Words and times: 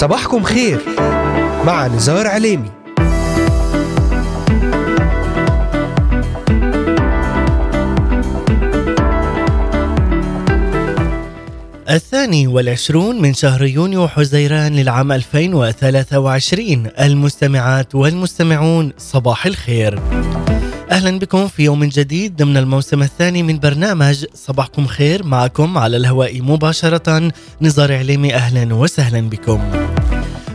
صباحكم 0.00 0.42
خير. 0.42 0.80
مع 1.66 1.86
نزار 1.86 2.26
عليمي. 2.26 2.70
الثاني 11.90 12.46
والعشرون 12.46 13.22
من 13.22 13.34
شهر 13.34 13.64
يونيو 13.64 14.08
حزيران 14.08 14.76
للعام 14.76 15.12
2023 15.12 16.90
المستمعات 17.00 17.94
والمستمعون 17.94 18.92
صباح 18.98 19.46
الخير. 19.46 20.00
أهلا 20.90 21.18
بكم 21.18 21.48
في 21.48 21.62
يوم 21.62 21.84
جديد 21.84 22.36
ضمن 22.36 22.56
الموسم 22.56 23.02
الثاني 23.02 23.42
من 23.42 23.58
برنامج 23.58 24.24
صباحكم 24.34 24.86
خير 24.86 25.26
معكم 25.26 25.78
على 25.78 25.96
الهواء 25.96 26.42
مباشرة. 26.42 27.32
نزار 27.62 27.92
عليمي 27.92 28.34
أهلا 28.34 28.74
وسهلا 28.74 29.20
بكم. 29.20 29.60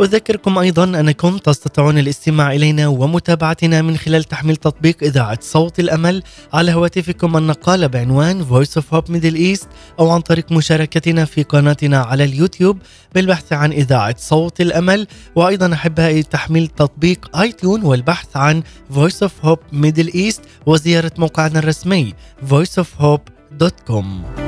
أذكركم 0.00 0.58
أيضا 0.58 0.84
أنكم 0.84 1.38
تستطيعون 1.38 1.98
الاستماع 1.98 2.52
إلينا 2.52 2.88
ومتابعتنا 2.88 3.82
من 3.82 3.96
خلال 3.96 4.24
تحميل 4.24 4.56
تطبيق 4.56 4.96
إذاعة 5.02 5.38
صوت 5.42 5.80
الأمل. 5.80 6.22
على 6.52 6.72
هواتفكم 6.72 7.36
النقالة 7.36 7.86
بعنوان 7.86 8.46
Voice 8.46 8.80
of 8.80 8.84
Hope 8.94 9.08
Middle 9.08 9.36
East 9.36 9.66
أو 9.98 10.10
عن 10.10 10.20
طريق 10.20 10.52
مشاركتنا 10.52 11.24
في 11.24 11.42
قناتنا 11.42 11.98
على 11.98 12.24
اليوتيوب 12.24 12.78
بالبحث 13.14 13.52
عن 13.52 13.72
إذاعة 13.72 14.14
صوت 14.18 14.60
الأمل. 14.60 15.06
وأيضا 15.36 15.72
أحبائي 15.72 16.22
تحميل 16.22 16.66
تطبيق 16.66 17.36
آيتون 17.36 17.82
والبحث 17.82 18.36
عن 18.36 18.62
Voice 18.94 19.26
of 19.26 19.46
Hope 19.46 19.74
Middle 19.74 20.12
East 20.14 20.40
وزيارة 20.66 21.12
موقعنا 21.18 21.58
الرسمي 21.58 22.14
voiceofhope.com 22.50 24.47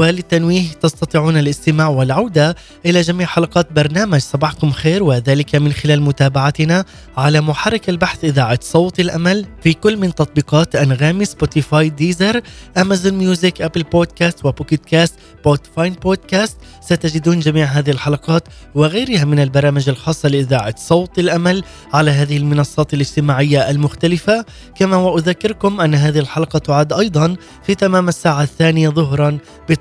وللتنويه 0.00 0.68
تستطيعون 0.80 1.36
الاستماع 1.36 1.88
والعودة 1.88 2.56
إلى 2.86 3.00
جميع 3.00 3.26
حلقات 3.26 3.72
برنامج 3.72 4.18
صباحكم 4.18 4.70
خير 4.70 5.02
وذلك 5.02 5.54
من 5.56 5.72
خلال 5.72 6.02
متابعتنا 6.02 6.84
على 7.16 7.40
محرك 7.40 7.88
البحث 7.88 8.24
إذاعة 8.24 8.58
صوت 8.62 9.00
الأمل 9.00 9.46
في 9.62 9.72
كل 9.72 9.96
من 9.96 10.14
تطبيقات 10.14 10.76
أنغامي 10.76 11.24
سبوتيفاي 11.24 11.88
ديزر 11.88 12.40
أمازون 12.78 13.12
ميوزك 13.12 13.62
أبل 13.62 13.82
بودكاست 13.82 14.44
وبوكيت 14.44 14.84
كاست 14.84 15.14
بود 15.44 15.66
فاين 15.76 15.92
بودكاست 15.92 16.56
ستجدون 16.80 17.40
جميع 17.40 17.66
هذه 17.66 17.90
الحلقات 17.90 18.48
وغيرها 18.74 19.24
من 19.24 19.38
البرامج 19.38 19.88
الخاصة 19.88 20.28
لإذاعة 20.28 20.74
صوت 20.78 21.18
الأمل 21.18 21.64
على 21.92 22.10
هذه 22.10 22.36
المنصات 22.36 22.94
الاجتماعية 22.94 23.70
المختلفة. 23.70 24.44
كما 24.74 24.96
وأذكركم 24.96 25.80
أن 25.80 25.94
هذه 25.94 26.18
الحلقة 26.18 26.58
تعاد 26.58 26.92
أيضا 26.92 27.36
في 27.62 27.74
تمام 27.74 28.08
الساعة 28.08 28.42
الثانية 28.42 28.88
ظهرا 28.88 29.38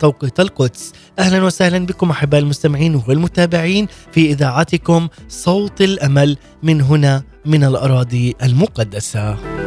بتوقيت 0.10 0.40
القدس. 0.40 0.94
أهلا 1.20 1.44
وسهلا 1.44 1.86
بكم 1.86 2.10
أحباء 2.10 2.42
المستمعين 2.42 3.02
والمتابعين 3.08 3.88
في 4.11 4.32
إذاعتكم 4.32 5.08
صوت 5.30 5.82
الأمل 5.82 6.38
من 6.64 6.82
هنا 6.82 7.23
من 7.45 7.64
الأراضي 7.64 8.36
المقدسة. 8.44 9.58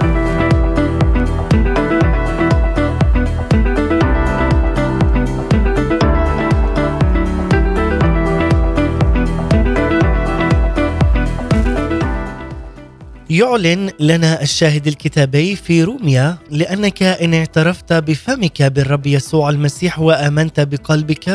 يعلن 13.32 13.90
لنا 14.00 14.42
الشاهد 14.42 14.86
الكتابي 14.86 15.56
في 15.56 15.82
روميا 15.82 16.38
لأنك 16.50 17.02
إن 17.02 17.34
اعترفت 17.34 17.92
بفمك 17.92 18.62
بالرب 18.62 19.06
يسوع 19.06 19.50
المسيح 19.50 19.98
وآمنت 19.98 20.60
بقلبك 20.60 21.28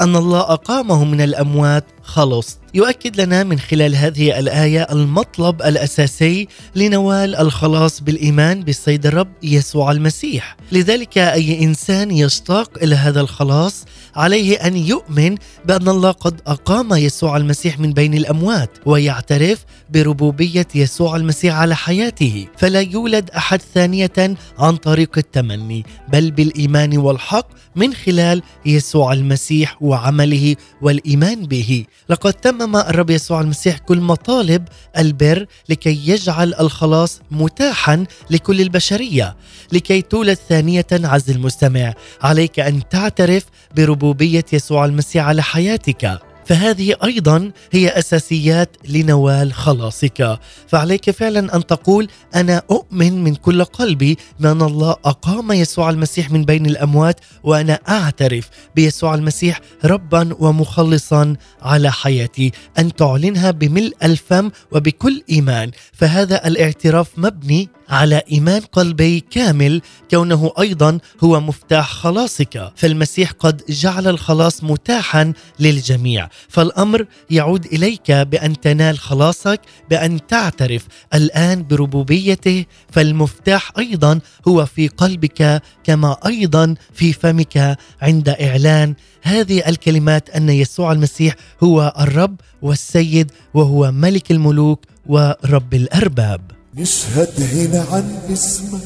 أن 0.00 0.16
الله 0.16 0.40
أقامه 0.40 1.04
من 1.04 1.20
الأموات 1.20 1.84
خلصت. 2.02 2.58
يؤكد 2.74 3.20
لنا 3.20 3.44
من 3.44 3.58
خلال 3.58 3.96
هذه 3.96 4.38
الآية 4.38 4.82
المطلب 4.92 5.62
الأساسي 5.62 6.48
لنوال 6.76 7.36
الخلاص 7.36 8.00
بالإيمان 8.00 8.62
بالسيد 8.62 9.06
الرب 9.06 9.28
يسوع 9.42 9.90
المسيح. 9.90 10.56
لذلك 10.72 11.18
أي 11.18 11.64
إنسان 11.64 12.10
يشتاق 12.10 12.70
إلى 12.82 12.94
هذا 12.94 13.20
الخلاص 13.20 13.84
عليه 14.16 14.56
أن 14.56 14.76
يؤمن 14.76 15.36
بأن 15.64 15.88
الله 15.88 16.10
قد 16.10 16.40
أقام 16.46 16.94
يسوع 16.94 17.36
المسيح 17.36 17.78
من 17.78 17.92
بين 17.92 18.14
الأموات 18.14 18.70
ويعترف 18.86 19.64
بربوبية 19.90 20.66
يسوع 20.74 21.16
المسيح 21.16 21.54
على 21.54 21.76
حياته. 21.76 22.46
فلا 22.58 22.80
يولد 22.80 23.30
أحد 23.30 23.60
ثانية 23.74 24.36
عن 24.58 24.76
طريق 24.76 25.18
التمني 25.18 25.84
بل 26.12 26.30
بالإيمان 26.30 26.98
والحق 26.98 27.46
من 27.76 27.94
خلال 27.94 28.42
يسوع 28.66 29.12
المسيح 29.12 29.82
وعمله 29.82 30.56
والإيمان 30.82 31.46
به. 31.46 31.84
لقد 32.08 32.32
تمم 32.32 32.76
الرب 32.76 33.10
يسوع 33.10 33.40
المسيح 33.40 33.78
كل 33.78 34.00
مطالب 34.00 34.68
البر 34.98 35.46
لكي 35.68 36.08
يجعل 36.08 36.54
الخلاص 36.60 37.20
متاحا 37.30 38.04
لكل 38.30 38.60
البشرية 38.60 39.36
لكي 39.72 40.02
تولد 40.02 40.38
ثانية 40.48 40.86
عز 40.92 41.30
المستمع. 41.30 41.94
عليك 42.22 42.60
أن 42.60 42.88
تعترف 42.88 43.44
بربوبية 43.76 44.44
يسوع 44.52 44.84
المسيح 44.84 45.24
على 45.24 45.42
حياتك. 45.42 46.18
فهذه 46.46 46.94
أيضا 47.04 47.50
هي 47.72 47.88
أساسيات 47.88 48.76
لنوال 48.88 49.52
خلاصك. 49.52 50.38
فعليك 50.68 51.10
فعلا 51.10 51.56
أن 51.56 51.66
تقول 51.66 52.08
أنا 52.34 52.62
أؤمن 52.70 53.24
من 53.24 53.34
كل 53.34 53.64
قلبي 53.64 54.18
بأن 54.40 54.62
الله 54.62 54.90
أقام 55.04 55.52
يسوع 55.52 55.90
المسيح 55.90 56.30
من 56.30 56.44
بين 56.44 56.66
الأموات 56.66 57.20
وأنا 57.42 57.78
أعترف 57.88 58.48
بيسوع 58.76 59.14
المسيح 59.14 59.60
ربا 59.84 60.34
ومخلصا 60.38 61.36
على 61.62 61.92
حياتي. 61.92 62.52
أن 62.78 62.94
تعلنها 62.94 63.50
بملء 63.50 63.94
الفم 64.02 64.50
وبكل 64.72 65.22
إيمان. 65.30 65.70
فهذا 65.92 66.46
الاعتراف 66.46 67.08
مبني 67.16 67.68
على 67.88 68.22
إيمان 68.32 68.60
قلبي 68.60 69.20
كامل 69.20 69.82
كونه 70.10 70.52
أيضا 70.60 70.98
هو 71.24 71.40
مفتاح 71.40 71.90
خلاصك. 71.90 72.72
فالمسيح 72.76 73.30
قد 73.30 73.62
جعل 73.68 74.08
الخلاص 74.08 74.64
متاحا 74.64 75.32
للجميع. 75.60 76.28
فالأمر 76.48 77.06
يعود 77.30 77.66
إليك 77.66 78.12
بأن 78.12 78.60
تنال 78.60 78.98
خلاصك 78.98 79.60
بأن 79.90 80.26
تعترف 80.26 80.86
الآن 81.14 81.66
بربوبيته. 81.66 82.64
فالمفتاح 82.90 83.72
أيضا 83.78 84.20
هو 84.48 84.66
في 84.66 84.88
قلبك 84.88 85.62
كما 85.84 86.16
أيضا 86.26 86.74
في 86.94 87.12
فمك 87.12 87.78
عند 88.02 88.28
إعلان. 88.28 88.94
هذه 89.22 89.68
الكلمات 89.68 90.30
أن 90.30 90.48
يسوع 90.48 90.92
المسيح 90.92 91.34
هو 91.62 91.94
الرب 92.00 92.40
والسيد 92.62 93.32
وهو 93.54 93.92
ملك 93.92 94.30
الملوك 94.30 94.84
ورب 95.06 95.74
الأرباب. 95.74 96.53
نشهد 96.76 97.32
هنا 97.52 97.86
عن 97.92 98.18
اسمك 98.32 98.80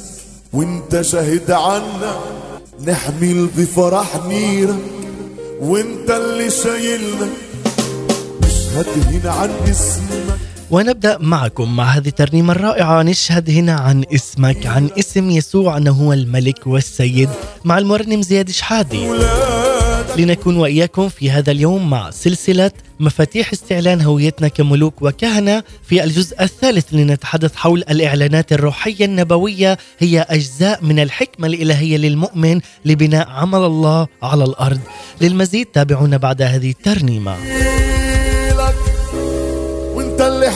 وانت 0.52 1.00
شاهد 1.00 1.50
عنا. 1.50 2.16
نحمل 2.86 3.48
بفرح 3.56 4.26
نيرك 4.26 4.78
وانت 5.60 6.10
اللي 6.10 6.50
شايلنا. 6.50 7.28
نشهد 8.42 8.86
هنا 9.06 9.30
عن 9.30 9.50
اسمك. 9.70 10.38
ونبدأ 10.70 11.18
معكم 11.20 11.76
مع 11.76 11.84
هذه 11.84 12.08
الترنيمة 12.08 12.52
الرائعة. 12.52 13.02
نشهد 13.02 13.50
هنا 13.50 13.72
عن 13.72 14.04
اسمك 14.14 14.66
عن 14.66 14.90
اسم 14.98 15.30
يسوع 15.30 15.76
أنه 15.76 15.90
هو 15.90 16.12
الملك 16.12 16.66
والسيد. 16.66 17.28
مع 17.64 17.78
المرنم 17.78 18.22
زياد 18.22 18.50
شحادي. 18.50 19.08
لنكون 20.16 20.56
وإياكم 20.56 21.08
في 21.08 21.30
هذا 21.30 21.50
اليوم 21.50 21.90
مع 21.90 22.10
سلسلة 22.10 22.70
مفاتيح 23.00 23.52
استعلان 23.52 24.00
هويتنا 24.00 24.48
كملوك 24.48 25.02
وكهنة 25.02 25.62
في 25.88 26.04
الجزء 26.04 26.42
الثالث 26.42 26.86
لنتحدث 26.92 27.56
حول 27.56 27.84
الإعلانات 27.90 28.52
الروحية 28.52 29.04
النبوية. 29.04 29.78
هي 29.98 30.26
أجزاء 30.30 30.84
من 30.84 30.98
الحكمة 31.00 31.46
الإلهية 31.46 31.96
للمؤمن 31.96 32.60
لبناء 32.84 33.28
عمل 33.28 33.58
الله 33.58 34.06
على 34.22 34.44
الأرض. 34.44 34.80
للمزيد 35.20 35.66
تابعونا 35.66 36.16
بعد 36.16 36.42
هذه 36.42 36.70
الترنيمة. 36.70 37.36
وانت 39.94 40.20
اللي 40.20 40.48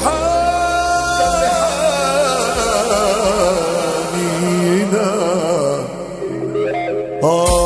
آه. 7.23 7.62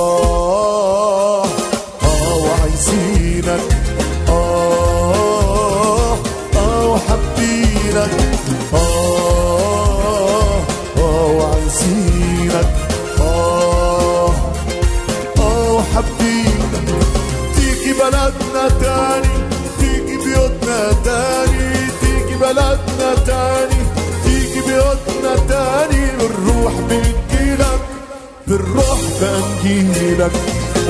بنجيلك 29.21 30.33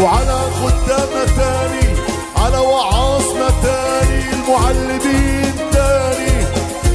وعلى 0.00 0.40
خدامنا 0.60 1.24
تاني 1.36 1.96
على 2.36 2.58
وعاصنا 2.58 3.48
تاني 3.62 4.22
المعلمين 4.32 5.54
تاني 5.72 6.46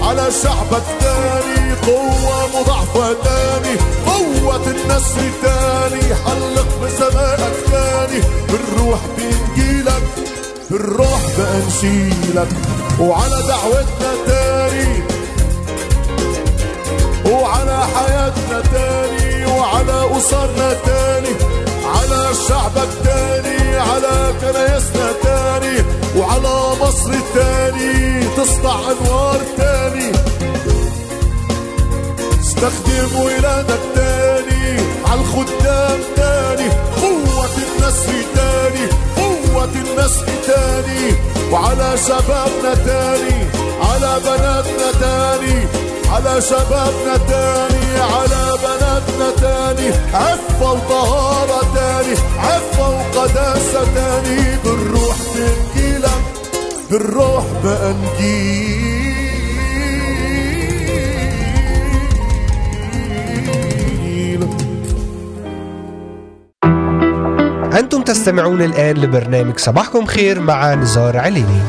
على 0.01 0.27
شعبك 0.43 0.83
تاني 0.99 1.73
قوة 1.87 2.61
مضاعفة 2.61 3.13
تاني 3.23 3.75
قوة 4.07 4.55
النسر 4.67 5.29
تاني 5.43 6.15
حلق 6.15 6.67
بسمائك 6.83 7.55
تاني 7.71 8.21
بالروح 8.49 8.99
بنجيلك 9.17 10.03
بالروح 10.71 11.21
بنشيلك 11.37 12.47
وعلى 12.99 13.43
دعوتنا 13.47 14.13
تاني 14.27 15.03
وعلى 17.31 17.83
حياتنا 17.95 18.61
تاني 18.73 19.45
وعلى 19.45 20.17
أسرنا 20.17 20.73
تاني 20.91 21.35
على 21.85 22.21
شعبك 22.47 22.89
تاني 23.03 23.77
على 23.77 24.33
كنايسنا 24.41 25.11
تاني 25.23 25.77
وعلى 26.17 26.55
مصر 26.81 27.11
تاني 27.35 28.23
تصنع 28.37 28.79
أنوار 28.91 29.41
تاني 29.57 30.11
استخدم 32.41 33.19
ولادك 33.19 33.79
تاني 33.95 34.79
على 35.07 35.19
الخدام 35.21 35.99
تاني 36.15 36.69
قوة 37.01 37.49
النسر 37.57 38.13
تاني 38.35 38.85
قوة 39.17 39.63
النسر 39.75 40.25
تاني 40.47 41.13
وعلى 41.51 41.97
شبابنا 42.07 42.73
تاني 42.85 43.45
على 43.81 44.19
بناتنا 44.25 44.91
تاني 45.01 45.65
على 46.11 46.41
شبابنا 46.41 47.17
تاني 47.27 48.01
على 48.01 48.57
بناتنا 48.63 49.29
تاني 49.41 49.89
عفة 50.13 50.71
وطهارة 50.71 51.61
تاني 51.75 52.15
عفة 52.39 52.89
وقداسة 52.89 53.83
تاني. 53.95 54.57
بالروح 54.63 55.15
بنجيلك 55.35 56.21
بالروح 56.91 57.45
بقى 57.63 57.93
نجيلك 57.93 58.41
أنتم 67.79 68.01
تستمعون 68.01 68.61
الآن 68.61 68.97
لبرنامج 68.97 69.57
صباحكم 69.59 70.05
خير 70.05 70.39
مع 70.39 70.73
نزار 70.73 71.17
عليني. 71.17 71.61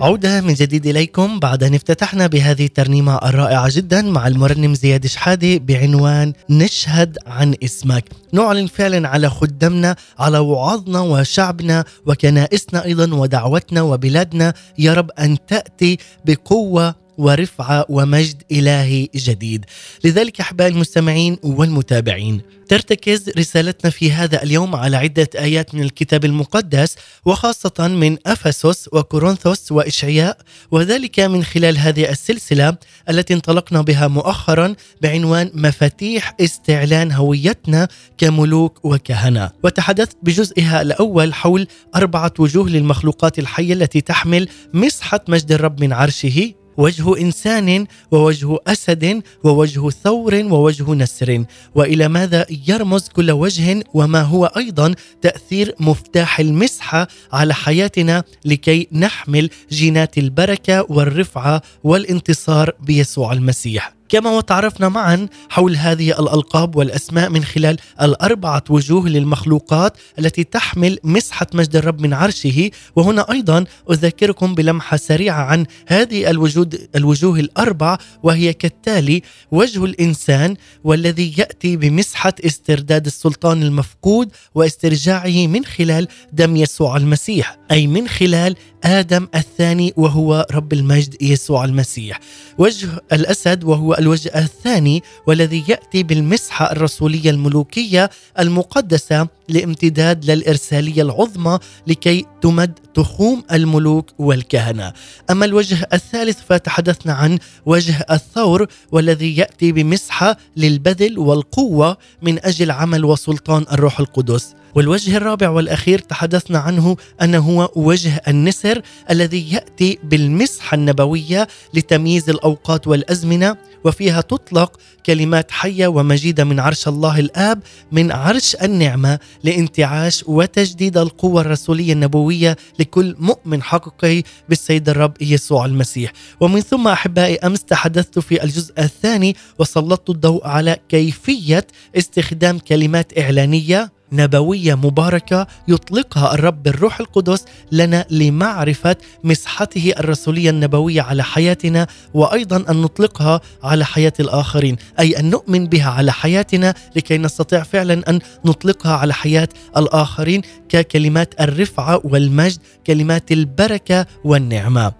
عودة 0.00 0.40
من 0.40 0.54
جديد 0.54 0.86
إليكم 0.86 1.38
بعد 1.38 1.62
أن 1.64 1.74
افتتحنا 1.74 2.26
بهذه 2.26 2.64
الترنيمة 2.64 3.16
الرائعة 3.16 3.68
جدا 3.70 4.02
مع 4.02 4.26
المرنم 4.26 4.74
زياد 4.74 5.06
شحادة 5.06 5.56
بعنوان 5.56 6.32
نشهد 6.50 7.18
عن 7.26 7.54
اسمك. 7.64 8.04
نعلن 8.32 8.66
فعلا 8.66 9.08
على 9.08 9.30
خدامنا 9.30 9.96
على 10.18 10.38
وعظنا 10.38 11.00
وشعبنا 11.00 11.84
وكنائسنا 12.06 12.84
أيضا 12.84 13.14
ودعوتنا 13.14 13.82
وبلادنا. 13.82 14.54
يا 14.78 14.94
رب 14.94 15.10
أن 15.10 15.38
تأتي 15.46 15.98
بقوة 16.24 16.94
ورفعة 17.18 17.86
ومجد 17.88 18.42
إلهي 18.52 19.08
جديد. 19.14 19.64
لذلك 20.04 20.40
أحبائي 20.40 20.72
المستمعين 20.72 21.38
والمتابعين 21.42 22.40
ترتكز 22.68 23.30
رسالتنا 23.38 23.90
في 23.90 24.12
هذا 24.12 24.42
اليوم 24.42 24.76
على 24.76 24.96
عدة 24.96 25.28
آيات 25.34 25.74
من 25.74 25.82
الكتاب 25.82 26.24
المقدس 26.24 26.96
وخاصة 27.24 27.88
من 27.88 28.16
أفسس 28.26 28.88
وكورنثوس 28.92 29.72
وإشعياء 29.72 30.38
وذلك 30.70 31.20
من 31.20 31.44
خلال 31.44 31.78
هذه 31.78 32.10
السلسلة 32.10 32.76
التي 33.10 33.34
انطلقنا 33.34 33.82
بها 33.82 34.08
مؤخرا 34.08 34.74
بعنوان 35.02 35.50
مفاتيح 35.54 36.34
استعلان 36.40 37.12
هويتنا 37.12 37.88
كملوك 38.18 38.84
وكهنة. 38.84 39.50
وتحدثت 39.64 40.16
بجزئها 40.22 40.82
الأول 40.82 41.34
حول 41.34 41.66
أربعة 41.96 42.32
وجوه 42.38 42.68
للمخلوقات 42.68 43.38
الحية 43.38 43.72
التي 43.72 44.00
تحمل 44.00 44.48
مسحة 44.74 45.20
مجد 45.28 45.52
الرب 45.52 45.80
من 45.80 45.92
عرشه 45.92 46.52
وجه 46.76 47.20
إنسان 47.20 47.86
ووجه 48.10 48.58
أسد 48.66 49.22
ووجه 49.44 49.90
ثور 49.90 50.34
ووجه 50.34 50.94
نسر. 50.94 51.44
وإلى 51.74 52.08
ماذا 52.08 52.46
يرمز 52.68 53.08
كل 53.08 53.30
وجه 53.30 53.84
وما 53.94 54.22
هو 54.22 54.46
أيضا 54.46 54.94
تأثير 55.22 55.74
مفتاح 55.80 56.40
المسحه 56.40 57.08
على 57.32 57.54
حياتنا 57.54 58.24
لكي 58.44 58.88
نحمل 58.92 59.50
جينات 59.72 60.18
البركة 60.18 60.86
والرفعة 60.88 61.62
والانتصار 61.84 62.72
بيسوع 62.80 63.32
المسيح. 63.32 63.95
كما 64.08 64.30
وتعرفنا 64.30 64.88
معا 64.88 65.28
حول 65.50 65.76
هذه 65.76 66.20
الألقاب 66.20 66.76
والأسماء 66.76 67.30
من 67.30 67.44
خلال 67.44 67.76
الأربعة 68.02 68.64
وجوه 68.70 69.08
للمخلوقات 69.08 69.96
التي 70.18 70.44
تحمل 70.44 70.98
مسحة 71.04 71.46
مجد 71.54 71.76
الرب 71.76 72.00
من 72.00 72.12
عرشه. 72.14 72.70
وهنا 72.96 73.30
أيضا 73.30 73.64
أذكركم 73.90 74.54
بلمحة 74.54 74.96
سريعة 74.96 75.42
عن 75.42 75.66
هذه 75.86 76.30
الوجود 76.30 76.88
الوجوه 76.96 77.38
الأربع 77.40 77.98
وهي 78.22 78.52
كالتالي 78.52 79.22
وجه 79.50 79.84
الإنسان 79.84 80.56
والذي 80.84 81.34
يأتي 81.38 81.76
بمسحة 81.76 82.34
استرداد 82.46 83.06
السلطان 83.06 83.62
المفقود 83.62 84.30
واسترجاعه 84.54 85.46
من 85.46 85.64
خلال 85.64 86.08
دم 86.32 86.56
يسوع 86.56 86.96
المسيح 86.96 87.56
أي 87.70 87.86
من 87.86 88.08
خلال 88.08 88.56
آدم 88.84 89.28
الثاني 89.34 89.92
وهو 89.96 90.46
رب 90.52 90.72
المجد 90.72 91.22
يسوع 91.22 91.64
المسيح. 91.64 92.20
وجه 92.58 92.88
الأسد 93.12 93.64
وهو 93.64 93.95
الوجه 93.98 94.32
الثاني 94.38 95.02
والذي 95.26 95.64
يأتي 95.68 96.02
بالمسحة 96.02 96.72
الرسولية 96.72 97.30
الملوكية 97.30 98.10
المقدسة 98.38 99.28
لامتداد 99.48 100.30
للإرسالية 100.30 101.02
العظمى 101.02 101.58
لكي 101.86 102.26
تمد 102.42 102.78
تخوم 102.94 103.44
الملوك 103.52 104.10
والكهنة. 104.18 104.92
أما 105.30 105.44
الوجه 105.44 105.88
الثالث 105.92 106.38
فتحدثنا 106.48 107.12
عن 107.12 107.38
وجه 107.66 108.06
الثور 108.10 108.66
والذي 108.92 109.36
يأتي 109.36 109.72
بمسحة 109.72 110.36
للبذل 110.56 111.18
والقوة 111.18 111.96
من 112.22 112.44
أجل 112.44 112.70
عمل 112.70 113.04
وسلطان 113.04 113.64
الروح 113.72 114.00
القدس. 114.00 114.54
والوجه 114.76 115.16
الرابع 115.16 115.48
والأخير 115.48 115.98
تحدثنا 115.98 116.58
عنه 116.58 116.96
أنه 117.22 117.38
هو 117.38 117.70
وجه 117.76 118.22
النسر 118.28 118.82
الذي 119.10 119.52
يأتي 119.52 119.98
بالمسحة 120.04 120.74
النبوية 120.74 121.48
لتمييز 121.74 122.30
الأوقات 122.30 122.86
والأزمنة 122.86 123.56
وفيها 123.84 124.20
تطلق 124.20 124.80
كلمات 125.06 125.50
حية 125.50 125.86
ومجيدة 125.86 126.44
من 126.44 126.60
عرش 126.60 126.88
الله 126.88 127.18
الآب 127.20 127.62
من 127.92 128.12
عرش 128.12 128.56
النعمة 128.62 129.18
لانتعاش 129.44 130.24
وتجديد 130.26 130.98
القوة 130.98 131.40
الرسولية 131.40 131.92
النبوية 131.92 132.56
لكل 132.78 133.16
مؤمن 133.18 133.62
حقيقي 133.62 134.22
بالسيد 134.48 134.88
الرب 134.88 135.14
يسوع 135.20 135.64
المسيح. 135.64 136.12
ومن 136.40 136.60
ثم 136.60 136.88
أحبائي 136.88 137.36
أمس 137.36 137.64
تحدثت 137.64 138.18
في 138.18 138.44
الجزء 138.44 138.74
الثاني 138.78 139.36
وسلطت 139.58 140.10
الضوء 140.10 140.46
على 140.46 140.76
كيفية 140.88 141.66
استخدام 141.96 142.58
كلمات 142.58 143.18
إعلانية. 143.18 143.95
نبوية 144.12 144.74
مباركة 144.74 145.46
يطلقها 145.68 146.34
الرب 146.34 146.62
بالروح 146.62 147.00
القدس 147.00 147.44
لنا 147.72 148.06
لمعرفة 148.10 148.96
مسحته 149.24 149.92
الرسولية 149.98 150.50
النبوية 150.50 151.02
على 151.02 151.24
حياتنا 151.24 151.86
وأيضا 152.14 152.64
أن 152.70 152.76
نطلقها 152.82 153.40
على 153.62 153.84
حياة 153.84 154.12
الآخرين، 154.20 154.76
أي 155.00 155.18
أن 155.18 155.30
نؤمن 155.30 155.66
بها 155.66 155.90
على 155.90 156.12
حياتنا 156.12 156.74
لكي 156.96 157.18
نستطيع 157.18 157.62
فعلا 157.62 158.10
أن 158.10 158.18
نطلقها 158.44 158.92
على 158.92 159.14
حياة 159.14 159.48
الآخرين 159.76 160.42
ككلمات 160.68 161.34
الرفعة 161.40 162.00
والمجد، 162.04 162.58
كلمات 162.86 163.32
البركة 163.32 164.06
والنعمة. 164.24 164.92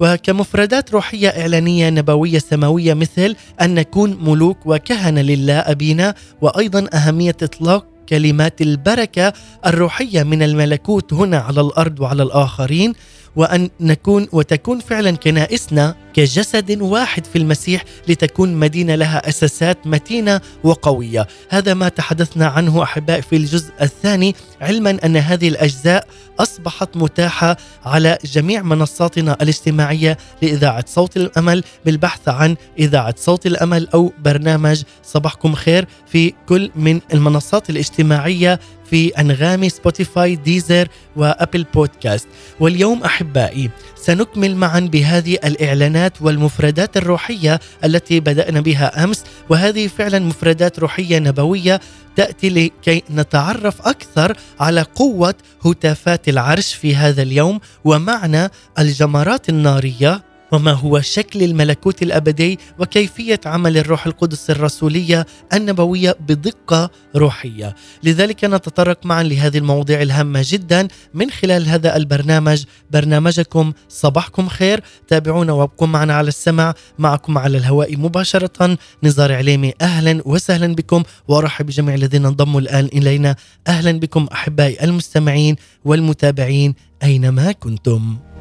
وكمفردات 0.00 0.92
روحية 0.92 1.28
إعلانية 1.28 1.90
نبوية 1.90 2.38
سماوية 2.38 2.94
مثل 2.94 3.36
أن 3.60 3.74
نكون 3.74 4.18
ملوك 4.20 4.58
وكهنة 4.66 5.20
لله 5.20 5.58
أبينا 5.58 6.14
وأيضا 6.40 6.86
أهمية 6.94 7.36
إطلاق 7.42 7.93
كلمات 8.08 8.62
البركة 8.62 9.32
الروحية 9.66 10.22
من 10.22 10.42
الملكوت 10.42 11.12
هنا 11.12 11.38
على 11.38 11.60
الأرض 11.60 12.00
وعلى 12.00 12.22
الآخرين 12.22 12.92
وأن 13.36 13.70
نكون 13.80 14.28
وتكون 14.32 14.80
فعلا 14.80 15.16
كنائسنا 15.16 15.94
كجسد 16.14 16.80
واحد 16.80 17.24
في 17.24 17.38
المسيح 17.38 17.84
لتكون 18.08 18.54
مدينة 18.54 18.94
لها 18.94 19.28
أساسات 19.28 19.86
متينة 19.86 20.40
وقوية، 20.64 21.26
هذا 21.48 21.74
ما 21.74 21.88
تحدثنا 21.88 22.46
عنه 22.46 22.82
أحبائي 22.82 23.22
في 23.22 23.36
الجزء 23.36 23.72
الثاني 23.82 24.34
علما 24.64 24.98
أن 25.04 25.16
هذه 25.16 25.48
الأجزاء 25.48 26.06
أصبحت 26.38 26.96
متاحة 26.96 27.56
على 27.84 28.18
جميع 28.24 28.62
منصاتنا 28.62 29.36
الاجتماعية 29.42 30.18
لإذاعة 30.42 30.84
صوت 30.88 31.16
الأمل 31.16 31.64
بالبحث 31.84 32.28
عن 32.28 32.56
إذاعة 32.78 33.14
صوت 33.18 33.46
الأمل 33.46 33.88
أو 33.94 34.12
برنامج 34.24 34.82
صباحكم 35.02 35.54
خير 35.54 35.86
في 36.06 36.32
كل 36.48 36.70
من 36.76 37.00
المنصات 37.14 37.70
الاجتماعية 37.70 38.60
في 38.90 39.08
أنغامي 39.08 39.68
سبوتيفاي 39.68 40.36
ديزر 40.36 40.88
وأبل 41.16 41.66
بودكاست. 41.74 42.28
واليوم 42.60 43.02
أحبائي 43.02 43.70
سنكمل 43.96 44.56
معا 44.56 44.80
بهذه 44.80 45.34
الإعلانات 45.44 46.22
والمفردات 46.22 46.96
الروحية 46.96 47.60
التي 47.84 48.20
بدأنا 48.20 48.60
بها 48.60 49.04
أمس 49.04 49.24
وهذه 49.48 49.86
فعلا 49.86 50.18
مفردات 50.18 50.78
روحية 50.78 51.18
نبوية 51.18 51.80
تأتي 52.16 52.48
لكي 52.50 53.02
نتعرف 53.10 53.88
أكثر 53.88 54.36
على 54.60 54.82
قوة 54.82 55.34
هتافات 55.64 56.28
العرش 56.28 56.74
في 56.74 56.96
هذا 56.96 57.22
اليوم 57.22 57.60
ومعنى 57.84 58.50
الجمرات 58.78 59.48
النارية 59.48 60.22
وما 60.54 60.72
هو 60.72 61.00
شكل 61.00 61.42
الملكوت 61.42 62.02
الأبدي 62.02 62.58
وكيفية 62.78 63.40
عمل 63.46 63.76
الروح 63.76 64.06
القدس 64.06 64.50
الرسولية 64.50 65.26
النبوية 65.52 66.16
بدقة 66.28 66.90
روحية، 67.16 67.74
لذلك 68.02 68.44
نتطرق 68.44 69.06
معا 69.06 69.22
لهذه 69.22 69.58
المواضيع 69.58 70.02
الهامة 70.02 70.44
جدا 70.44 70.88
من 71.14 71.30
خلال 71.30 71.68
هذا 71.68 71.96
البرنامج. 71.96 72.64
برنامجكم 72.90 73.72
صباحكم 73.88 74.48
خير، 74.48 74.80
تابعونا 75.08 75.52
وابقوا 75.52 75.88
معنا 75.88 76.14
على 76.14 76.28
السمع، 76.28 76.74
معكم 76.98 77.38
على 77.38 77.58
الهواء 77.58 77.96
مباشرة. 77.96 78.78
نزار 79.02 79.32
عليمي 79.32 79.72
أهلا 79.80 80.22
وسهلا 80.24 80.74
بكم. 80.74 81.02
وأرحب 81.28 81.66
بجميع 81.66 81.94
الذين 81.94 82.26
انضموا 82.26 82.60
الآن 82.60 82.84
إلينا، 82.84 83.36
أهلا 83.68 83.92
بكم 83.92 84.28
أحبائي 84.32 84.84
المستمعين 84.84 85.56
والمتابعين 85.84 86.74
أينما 87.02 87.52
كنتم. 87.52 88.33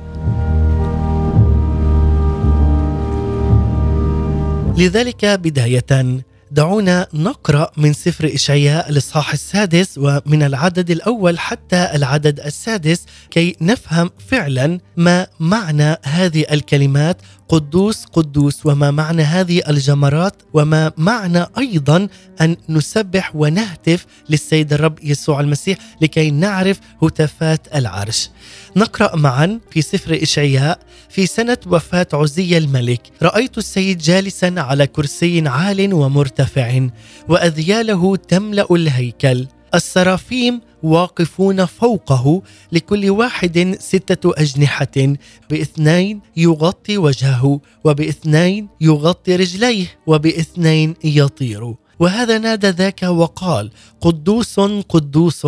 لذلك 4.78 5.26
بداية 5.26 6.22
دعونا 6.52 7.08
نقرأ 7.14 7.72
من 7.78 7.94
سفر 7.94 8.32
إشعياء 8.34 8.90
الإصحاح 8.90 9.34
السادس 9.34 9.98
ومن 9.98 10.44
العدد 10.44 10.92
الأول 10.92 11.40
حتى 11.40 11.90
العدد 11.96 12.40
السادس 12.40 13.06
كي 13.32 13.56
نفهم 13.62 14.10
فعلا 14.28 14.80
ما 14.98 15.28
معنى 15.40 15.98
هذه 16.04 16.46
الكلمات 16.52 17.22
قدوس 17.50 18.06
قدوس 18.06 18.66
وما 18.66 18.92
معنى 18.92 19.22
هذه 19.22 19.62
الجمرات 19.70 20.34
وما 20.54 20.92
معنى 20.98 21.46
أيضا 21.58 22.08
أن 22.42 22.58
نسبح 22.70 23.36
ونهتف 23.36 24.06
للسيد 24.30 24.74
الرب 24.74 25.00
يسوع 25.04 25.40
المسيح 25.40 25.78
لكي 26.02 26.32
نعرف 26.32 26.80
هتافات 27.04 27.76
العرش. 27.76 28.30
نقرأ 28.76 29.16
معا 29.16 29.60
في 29.72 29.82
سفر 29.82 30.20
إشعياء 30.22 30.80
في 31.10 31.26
سنة 31.26 31.58
وفاة 31.68 32.08
عزي 32.14 32.58
الملك 32.58 33.02
رأيت 33.22 33.58
السيد 33.58 33.98
جالسا 33.98 34.54
على 34.58 34.88
كرسي 34.88 35.48
عال 35.48 35.94
ومرتفع 35.94 36.88
وأذياله 37.30 38.16
تملأ 38.16 38.68
الهيكل 38.72 39.48
السرافيم 39.76 40.62
واقفون 40.84 41.66
فوقه 41.66 42.42
لكل 42.72 43.10
واحد 43.10 43.76
ستة 43.80 44.32
أجنحة 44.38 45.16
بإثنين 45.50 46.22
يغطي 46.38 46.98
وجهه 46.98 47.60
وبإثنين 47.84 48.68
يغطي 48.82 49.36
رجليه 49.36 49.88
وبإثنين 50.08 50.94
يطير. 51.04 51.74
وهذا 52.00 52.38
نادى 52.38 52.70
ذاك 52.70 53.04
وقال 53.04 53.72
قدوس 54.02 54.60
قدوس 54.90 55.48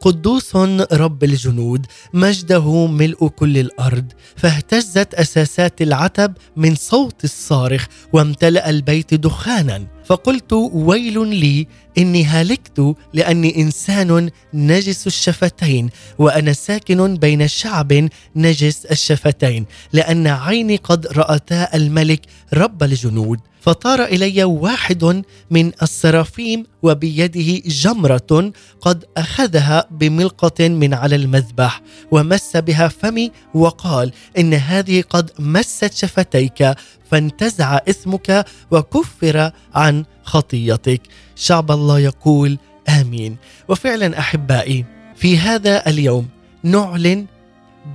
قدوس 0.00 0.56
رب 0.92 1.24
الجنود 1.24 1.86
مجده 2.14 2.86
ملء 2.86 3.28
كل 3.28 3.58
الأرض. 3.58 4.12
فاهتزت 4.36 5.14
أساسات 5.14 5.82
العتب 5.82 6.34
من 6.56 6.74
صوت 6.74 7.24
الصارخ 7.24 7.86
وامتلأ 8.12 8.70
البيت 8.70 9.14
دخانا. 9.14 9.95
فقلت 10.06 10.52
ويل 10.72 11.26
لي 11.26 11.66
إني 11.98 12.24
هلكت 12.24 12.94
لأني 13.14 13.56
إنسان 13.62 14.30
نجس 14.54 15.06
الشفتين 15.06 15.90
وأنا 16.18 16.52
ساكن 16.52 17.16
بين 17.16 17.48
شعب 17.48 18.08
نجس 18.36 18.84
الشفتين 18.84 19.66
لأن 19.92 20.26
عيني 20.26 20.76
قد 20.76 21.06
رأتا 21.06 21.74
الملك 21.74 22.20
رب 22.54 22.82
الجنود. 22.82 23.40
فطار 23.66 24.04
إلي 24.04 24.44
واحد 24.44 25.22
من 25.50 25.72
السرافيم 25.82 26.64
وبيده 26.82 27.62
جمرة 27.66 28.52
قد 28.80 29.04
أخذها 29.16 29.88
بملقة 29.90 30.68
من 30.68 30.94
على 30.94 31.16
المذبح 31.16 31.82
ومس 32.10 32.56
بها 32.56 32.88
فمي 32.88 33.32
وقال 33.54 34.12
إن 34.38 34.54
هذه 34.54 35.04
قد 35.10 35.30
مست 35.38 35.94
شفتيك 35.94 36.74
فانتزع 37.10 37.78
اسمك 37.88 38.46
وكفر 38.70 39.50
عن 39.74 40.04
خطيتك 40.24 41.00
شعب 41.36 41.70
الله 41.70 41.98
يقول 41.98 42.58
آمين 42.88 43.36
وفعلا 43.68 44.18
أحبائي 44.18 44.84
في 45.16 45.38
هذا 45.38 45.88
اليوم 45.88 46.28
نعلن 46.62 47.26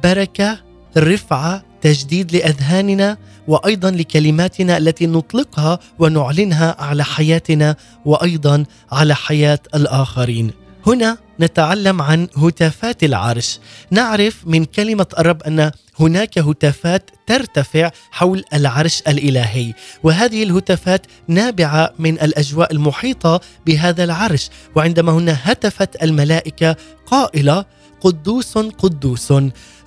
بركة 0.03 0.60
رفعه 0.98 1.63
تجديد 1.82 2.36
لأذهاننا 2.36 3.18
وأيضا 3.48 3.91
لكلماتنا 3.91 4.77
التي 4.77 5.08
نطلقها 5.08 5.80
ونعلنها 6.00 6.75
على 6.80 7.03
حياتنا 7.03 7.75
وأيضا 8.06 8.65
على 8.91 9.15
حياة 9.15 9.60
الآخرين. 9.75 10.51
هنا 10.88 11.18
نتعلم 11.41 12.01
عن 12.01 12.27
هتافات 12.38 13.03
العرش، 13.03 13.60
نعرف 13.91 14.43
من 14.45 14.65
كلمة 14.65 15.07
الرب 15.19 15.43
أن 15.43 15.71
هناك 16.00 16.38
هتافات 16.38 17.10
ترتفع 17.27 17.91
حول 18.12 18.43
العرش 18.53 19.01
الإلهي، 19.07 19.74
وهذه 20.03 20.43
الهتافات 20.43 21.05
نابعة 21.27 21.93
من 22.00 22.13
الأجواء 22.21 22.71
المحيطة 22.71 23.41
بهذا 23.65 24.03
العرش، 24.03 24.50
وعندما 24.75 25.12
هنا 25.12 25.38
هتفت 25.43 26.03
الملائكة 26.03 26.75
قائلة 27.05 27.65
قدوس 28.01 28.58
قدوس. 28.58 29.34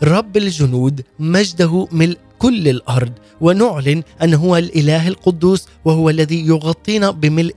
رب 0.02 0.36
الجنود 0.36 1.04
مجده 1.18 1.88
ملء 1.92 2.18
كل 2.38 2.68
الأرض 2.68 3.12
ونعلن 3.40 4.02
أن 4.22 4.34
هو 4.34 4.56
الإله 4.56 5.08
القدوس 5.08 5.66
وهو 5.84 6.10
الذي 6.10 6.46
يغطينا 6.46 7.10
بملء 7.10 7.54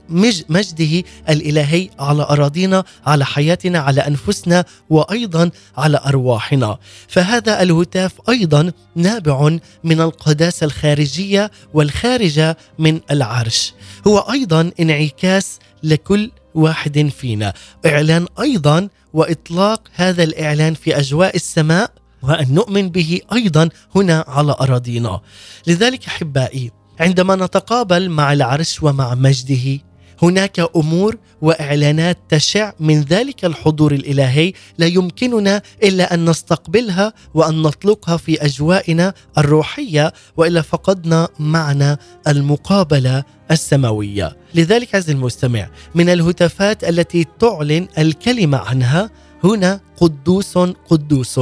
مجده 0.48 1.02
الإلهي 1.28 1.90
على 1.98 2.22
أراضينا 2.22 2.84
على 3.06 3.24
حياتنا 3.26 3.78
على 3.78 4.00
أنفسنا 4.00 4.64
وأيضا 4.90 5.50
على 5.76 6.00
أرواحنا. 6.06 6.78
فهذا 7.08 7.62
الهتاف 7.62 8.12
أيضا 8.28 8.72
نابع 8.96 9.58
من 9.84 10.00
القداسة 10.00 10.64
الخارجية 10.64 11.50
والخارجة 11.74 12.56
من 12.78 13.00
العرش. 13.10 13.74
هو 14.06 14.18
أيضا 14.18 14.70
انعكاس 14.80 15.58
لكل 15.82 16.30
واحد 16.54 17.10
فينا. 17.18 17.52
إعلان 17.86 18.26
أيضا 18.40 18.88
وإطلاق 19.12 19.88
هذا 19.94 20.22
الإعلان 20.22 20.74
في 20.74 20.98
أجواء 20.98 21.36
السماء 21.36 21.90
وأن 22.22 22.54
نؤمن 22.54 22.88
به 22.88 23.20
أيضا 23.32 23.68
هنا 23.94 24.24
على 24.28 24.56
أراضينا. 24.60 25.20
لذلك 25.66 26.06
أحبائي 26.06 26.70
عندما 27.00 27.36
نتقابل 27.36 28.08
مع 28.10 28.32
العرش 28.32 28.82
ومع 28.82 29.14
مجده 29.14 29.80
هناك 30.22 30.60
أمور 30.76 31.16
وإعلانات 31.42 32.18
تشع 32.28 32.72
من 32.80 33.00
ذلك 33.00 33.44
الحضور 33.44 33.92
الإلهي 33.92 34.52
لا 34.78 34.86
يمكننا 34.86 35.62
إلا 35.82 36.14
أن 36.14 36.30
نستقبلها 36.30 37.12
وأن 37.34 37.62
نطلقها 37.62 38.16
في 38.16 38.44
أجوائنا 38.44 39.14
الروحية 39.38 40.12
وإلا 40.36 40.62
فقدنا 40.62 41.28
معنى 41.38 41.98
المقابلة 42.28 43.24
السماوية. 43.50 44.36
لذلك 44.54 44.94
عز 44.94 45.10
المستمع 45.10 45.68
من 45.94 46.08
الهتافات 46.08 46.84
التي 46.84 47.26
تعلن 47.40 47.88
الكلمة 47.98 48.58
عنها 48.58 49.10
هنا 49.44 49.80
قدوس 49.96 50.58
قدوس. 50.58 51.40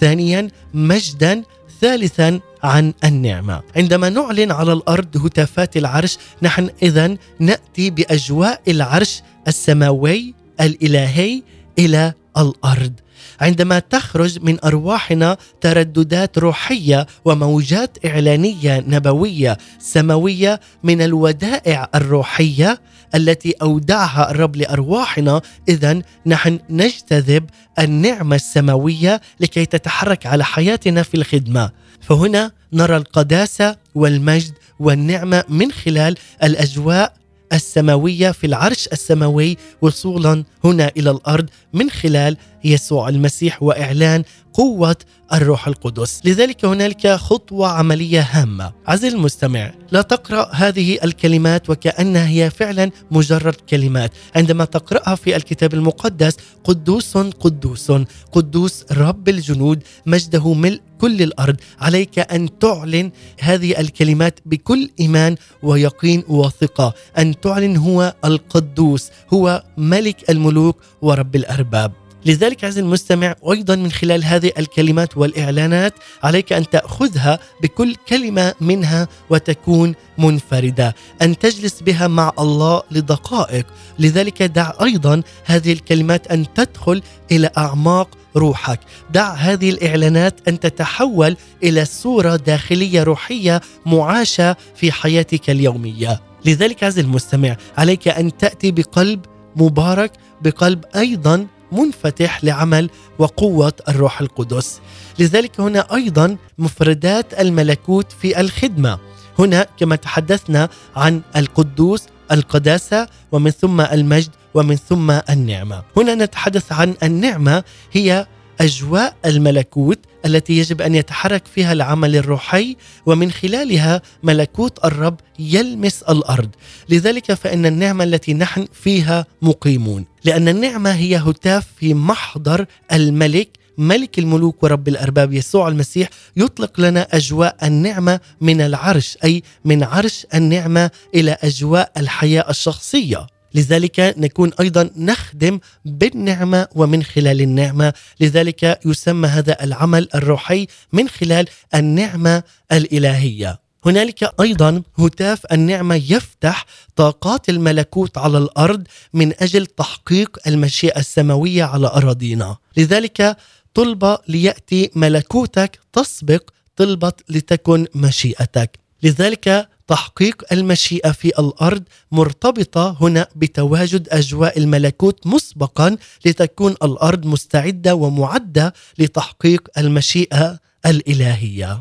ثانيا 0.00 0.48
مجدا 0.74 1.42
ثالثا 1.80 2.40
عن 2.62 2.92
النعمة. 3.04 3.62
عندما 3.76 4.08
نعلن 4.08 4.52
على 4.52 4.72
الأرض 4.72 5.16
هتافات 5.26 5.76
العرش 5.76 6.18
نحن 6.42 6.70
اذا 6.82 7.16
نأتي 7.40 7.90
بأجواء 7.90 8.60
العرش 8.68 9.22
السماوي 9.48 10.34
الإلهي 10.60 11.42
إلى 11.78 12.12
الأرض. 12.38 12.92
عندما 13.40 13.78
تخرج 13.78 14.38
من 14.42 14.64
أرواحنا 14.64 15.36
ترددات 15.60 16.38
روحية 16.38 17.06
وموجات 17.24 17.98
إعلانية 18.06 18.84
نبوية 18.86 19.58
سماوية 19.78 20.60
من 20.84 21.02
الودائع 21.02 21.88
الروحية 21.94 22.80
التي 23.16 23.54
أودعها 23.62 24.30
الرب 24.30 24.56
لأرواحنا 24.56 25.40
اذا 25.68 26.02
نحن 26.26 26.58
نجتذب 26.70 27.44
النعمة 27.78 28.36
السماوية 28.36 29.20
لكي 29.40 29.66
تتحرك 29.66 30.26
على 30.26 30.44
حياتنا 30.44 31.02
في 31.02 31.14
الخدمة. 31.14 31.70
فهنا 32.00 32.50
نرى 32.72 32.96
القداسة 32.96 33.76
والمجد 33.94 34.52
والنعمة 34.80 35.44
من 35.48 35.72
خلال 35.72 36.16
الأجواء 36.42 37.16
السماوية 37.52 38.30
في 38.30 38.46
العرش 38.46 38.88
السماوي 38.92 39.56
وصولا 39.82 40.44
هنا 40.64 40.90
إلى 40.96 41.10
الأرض 41.10 41.50
من 41.72 41.90
خلال 41.90 42.36
يسوع 42.64 43.08
المسيح 43.08 43.62
وإعلان 43.62 44.24
قوة 44.52 44.96
الروح 45.32 45.68
القدس. 45.68 46.20
لذلك 46.24 46.64
هنالك 46.64 47.08
خطوة 47.08 47.68
عملية 47.68 48.28
هامة. 48.30 48.72
عزيزي 48.86 49.16
المستمع 49.16 49.72
لا 49.92 50.02
تقرأ 50.02 50.48
هذه 50.52 50.98
الكلمات 51.04 51.70
وكأنها 51.70 52.28
هي 52.28 52.50
فعلا 52.50 52.90
مجرد 53.10 53.54
كلمات. 53.54 54.12
عندما 54.36 54.64
تقرأها 54.64 55.14
في 55.14 55.36
الكتاب 55.36 55.74
المقدس 55.74 56.36
قدوس 56.64 57.16
قدوس 57.16 57.92
قدوس 58.32 58.84
رب 58.92 59.28
الجنود 59.28 59.82
مجده 60.06 60.52
ملء 60.54 60.80
كل 61.00 61.22
الأرض 61.22 61.56
عليك 61.80 62.18
أن 62.18 62.58
تعلن 62.58 63.10
هذه 63.40 63.80
الكلمات 63.80 64.40
بكل 64.46 64.90
إيمان 65.00 65.36
ويقين 65.62 66.22
وثقة. 66.28 66.94
أن 67.18 67.40
تعلن 67.40 67.76
هو 67.76 68.14
القدوس 68.24 69.10
هو 69.32 69.64
ملك 69.76 70.30
الملوك 70.30 70.76
ورب 71.02 71.36
الأرباب. 71.36 71.92
لذلك 72.26 72.64
عزيزي 72.64 72.80
المستمع 72.80 73.34
وأيضا 73.42 73.76
من 73.76 73.92
خلال 73.92 74.24
هذه 74.24 74.52
الكلمات 74.58 75.16
والإعلانات 75.16 75.94
عليك 76.22 76.52
أن 76.52 76.70
تأخذها 76.70 77.38
بكل 77.62 77.94
كلمة 78.08 78.54
منها 78.60 79.08
وتكون 79.30 79.94
منفردة. 80.18 80.94
أن 81.22 81.38
تجلس 81.38 81.80
بها 81.80 82.08
مع 82.08 82.32
الله 82.38 82.82
لدقائق. 82.90 83.66
لذلك 83.98 84.42
دع 84.42 84.72
أيضا 84.82 85.22
هذه 85.44 85.72
الكلمات 85.72 86.26
أن 86.26 86.46
تدخل 86.54 87.02
إلى 87.32 87.50
أعماق 87.58 88.08
روحك. 88.36 88.80
دع 89.10 89.34
هذه 89.34 89.70
الإعلانات 89.70 90.48
أن 90.48 90.60
تتحول 90.60 91.36
إلى 91.62 91.84
صورة 91.84 92.36
داخلية 92.36 93.02
روحية 93.02 93.60
معاشة 93.86 94.56
في 94.74 94.92
حياتك 94.92 95.50
اليومية. 95.50 96.20
لذلك 96.44 96.84
عزيزي 96.84 97.00
المستمع 97.00 97.56
عليك 97.78 98.08
أن 98.08 98.36
تأتي 98.36 98.70
بقلب 98.70 99.20
مبارك 99.56 100.12
بقلب 100.42 100.84
أيضا 100.96 101.46
منفتح 101.72 102.44
لعمل 102.44 102.90
وقوة 103.18 103.72
الروح 103.88 104.20
القدس. 104.20 104.80
لذلك 105.18 105.60
هنا 105.60 105.94
أيضا 105.94 106.36
مفردات 106.58 107.40
الملكوت 107.40 108.12
في 108.12 108.40
الخدمة. 108.40 108.98
هنا 109.38 109.66
كما 109.78 109.96
تحدثنا 109.96 110.68
عن 110.96 111.22
القدوس 111.36 112.02
القداسة 112.32 113.08
ومن 113.32 113.50
ثم 113.50 113.80
المجد 113.80 114.30
ومن 114.54 114.76
ثم 114.76 115.10
النعمة. 115.10 115.82
هنا 115.96 116.14
نتحدث 116.14 116.72
عن 116.72 116.94
النعمة 117.02 117.64
هي 117.92 118.26
أجواء 118.60 119.16
الملكوت 119.26 119.98
التي 120.26 120.58
يجب 120.58 120.82
أن 120.82 120.94
يتحرك 120.94 121.46
فيها 121.54 121.72
العمل 121.72 122.16
الروحي 122.16 122.76
ومن 123.06 123.30
خلالها 123.30 124.02
ملكوت 124.22 124.84
الرب 124.84 125.20
يلمس 125.38 126.02
الأرض. 126.02 126.50
لذلك 126.88 127.34
فإن 127.34 127.66
النعمة 127.66 128.04
التي 128.04 128.34
نحن 128.34 128.66
فيها 128.72 129.26
مقيمون. 129.42 130.04
لأن 130.24 130.48
النعمة 130.48 130.90
هي 130.90 131.16
هتاف 131.16 131.66
في 131.78 131.94
محضر 131.94 132.66
الملك 132.92 133.48
ملك 133.78 134.18
الملوك 134.18 134.62
ورب 134.62 134.88
الأرباب 134.88 135.32
يسوع 135.32 135.68
المسيح. 135.68 136.08
يطلق 136.36 136.80
لنا 136.80 137.08
أجواء 137.12 137.56
النعمة 137.62 138.20
من 138.40 138.60
العرش 138.60 139.18
أي 139.24 139.42
من 139.64 139.82
عرش 139.82 140.26
النعمة 140.34 140.90
إلى 141.14 141.36
أجواء 141.42 141.92
الحياة 141.96 142.50
الشخصية. 142.50 143.26
لذلك 143.56 144.14
نكون 144.18 144.50
أيضا 144.60 144.90
نخدم 144.96 145.60
بالنعمة 145.84 146.68
ومن 146.74 147.02
خلال 147.02 147.40
النعمة. 147.40 147.92
لذلك 148.20 148.80
يسمى 148.84 149.28
هذا 149.28 149.64
العمل 149.64 150.08
الروحي 150.14 150.66
من 150.92 151.08
خلال 151.08 151.48
النعمة 151.74 152.42
الإلهية. 152.72 153.60
هنالك 153.86 154.40
أيضا 154.40 154.82
هتاف 154.98 155.40
النعمة 155.52 155.94
يفتح 155.94 156.66
طاقات 156.96 157.48
الملكوت 157.48 158.18
على 158.18 158.38
الأرض 158.38 158.82
من 159.14 159.32
أجل 159.42 159.66
تحقيق 159.66 160.38
المشيئة 160.46 160.98
السماوية 160.98 161.64
على 161.64 161.86
أراضينا. 161.86 162.56
لذلك 162.76 163.36
طلب 163.74 164.18
ليأتي 164.28 164.90
ملكوتك 164.94 165.78
تسبق 165.92 166.50
طلبه 166.76 167.12
لتكن 167.28 167.86
مشيئتك. 167.94 168.78
لذلك 169.02 169.68
تحقيق 169.86 170.44
المشيئة 170.52 171.12
في 171.12 171.28
الأرض 171.28 171.82
مرتبطة 172.12 172.96
هنا 173.00 173.26
بتواجد 173.36 174.08
أجواء 174.10 174.58
الملكوت 174.58 175.26
مسبقا 175.26 175.96
لتكون 176.26 176.72
الأرض 176.72 177.26
مستعدة 177.26 177.94
ومعدة 177.94 178.74
لتحقيق 178.98 179.68
المشيئة 179.78 180.58
الإلهية. 180.86 181.80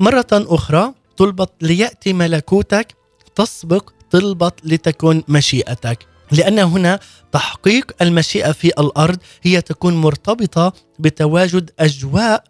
مرة 0.00 0.26
أخرى 0.32 0.92
طلبت 1.16 1.50
ليأتي 1.60 2.12
ملكوتك 2.12 2.94
تسبق 3.34 3.90
طلبت 4.10 4.54
لتكن 4.64 5.22
مشيئتك. 5.28 6.06
لأن 6.32 6.58
هنا 6.58 7.00
تحقيق 7.32 7.92
المشيئة 8.02 8.52
في 8.52 8.68
الأرض 8.68 9.18
هي 9.42 9.60
تكون 9.60 9.94
مرتبطة 9.94 10.72
بتواجد 10.98 11.70
أجواء 11.78 12.44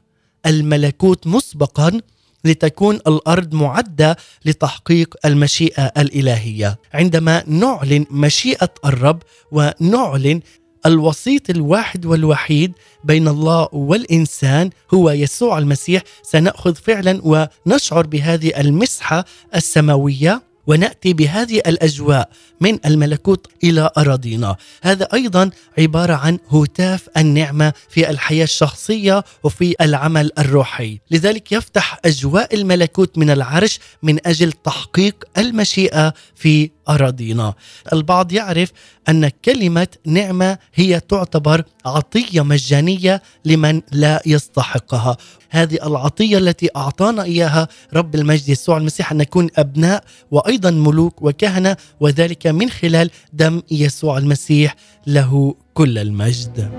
الملكوت 0.46 1.26
مسبقا 1.26 2.00
لتكون 2.44 2.94
الأرض 2.94 3.54
معدة 3.54 4.16
لتحقيق 4.44 5.14
المشيئة 5.24 5.84
الإلهية. 5.98 6.78
عندما 6.94 7.42
نعلن 7.46 8.06
مشيئة 8.10 8.74
الرب 8.84 9.22
ونعلن 9.52 10.40
الوسيط 10.86 11.50
الواحد 11.50 12.06
والوحيد 12.06 12.72
بين 13.04 13.28
الله 13.28 13.68
والإنسان 13.72 14.70
هو 14.94 15.10
يسوع 15.10 15.58
المسيح 15.58 16.02
سنأخذ 16.22 16.74
فعلا 16.74 17.20
ونشعر 17.24 18.06
بهذه 18.06 18.60
المسحة 18.60 19.24
السماوية. 19.54 20.42
ونأتي 20.66 21.12
بهذه 21.12 21.58
الأجواء 21.66 22.28
من 22.60 22.78
الملكوت 22.86 23.46
إلى 23.64 23.90
أراضينا، 23.98 24.56
هذا 24.82 25.08
أيضا 25.14 25.50
عبارة 25.78 26.14
عن 26.14 26.38
هتاف 26.50 27.08
النعمة 27.16 27.72
في 27.88 28.10
الحياة 28.10 28.44
الشخصية 28.44 29.24
وفي 29.42 29.74
العمل 29.80 30.30
الروحي، 30.38 31.00
لذلك 31.10 31.52
يفتح 31.52 31.98
أجواء 32.04 32.54
الملكوت 32.54 33.18
من 33.18 33.30
العرش 33.30 33.78
من 34.02 34.26
أجل 34.26 34.52
تحقيق 34.52 35.24
المشيئة 35.38 36.14
في 36.34 36.70
أراضينا. 36.88 37.54
البعض 37.92 38.32
يعرف 38.32 38.72
أن 39.08 39.28
كلمة 39.28 39.88
نعمة 40.06 40.58
هي 40.74 41.00
تعتبر 41.00 41.64
عطية 41.86 42.40
مجانية 42.42 43.22
لمن 43.44 43.82
لا 43.92 44.22
يستحقها. 44.26 45.16
هذه 45.52 45.78
العطية 45.86 46.38
التي 46.38 46.68
أعطانا 46.76 47.22
إياها 47.22 47.68
رب 47.94 48.14
المجد 48.14 48.48
يسوع 48.48 48.76
المسيح 48.76 49.12
أن 49.12 49.18
نكون 49.18 49.48
أبناء 49.56 50.04
وأيضا 50.30 50.70
ملوك 50.70 51.22
وكهنة 51.22 51.76
وذلك 52.00 52.46
من 52.46 52.70
خلال 52.70 53.10
دم 53.32 53.62
يسوع 53.70 54.18
المسيح 54.18 54.76
له 55.06 55.54
كل 55.74 55.98
المجد. 55.98 56.70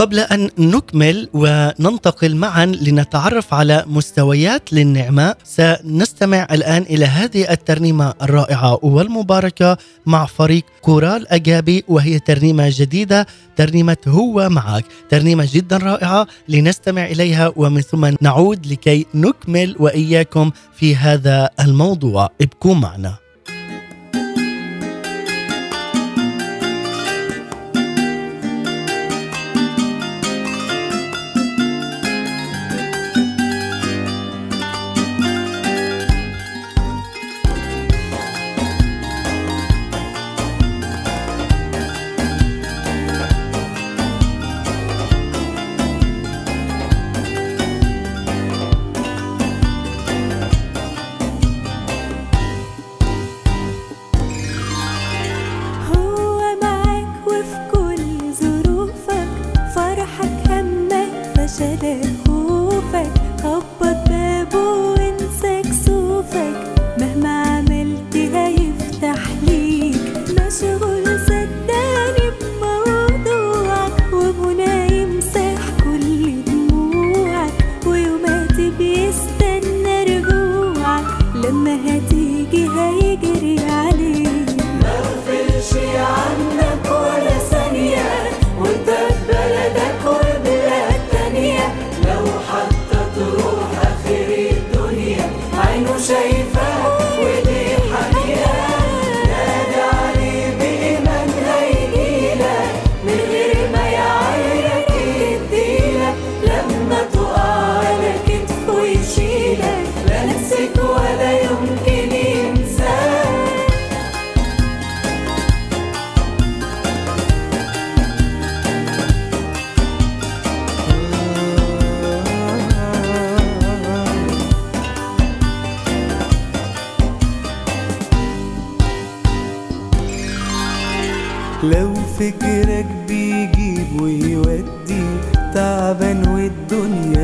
قبل 0.00 0.18
أن 0.18 0.50
نكمل 0.58 1.28
وننتقل 1.34 2.36
معا 2.36 2.66
لنتعرف 2.66 3.54
على 3.54 3.84
مستويات 3.86 4.72
للنعمة 4.72 5.34
سنستمع 5.44 6.46
الآن 6.50 6.82
إلى 6.82 7.04
هذه 7.04 7.50
الترنيمة 7.52 8.14
الرائعة 8.22 8.78
والمباركة 8.82 9.78
مع 10.06 10.26
فريق 10.26 10.64
كورال 10.82 11.28
أجابي 11.32 11.84
وهي 11.88 12.18
ترنيمة 12.18 12.72
جديدة 12.76 13.26
ترنيمة 13.56 13.96
هو 14.08 14.48
معك. 14.48 14.84
ترنيمة 15.10 15.48
جدا 15.52 15.76
رائعة 15.76 16.26
لنستمع 16.48 17.04
إليها 17.04 17.52
ومن 17.56 17.80
ثم 17.80 18.10
نعود 18.20 18.66
لكي 18.66 19.06
نكمل 19.14 19.76
وإياكم 19.78 20.50
في 20.76 20.96
هذا 20.96 21.50
الموضوع. 21.60 22.28
ابقوا 22.40 22.74
معنا. 22.74 23.14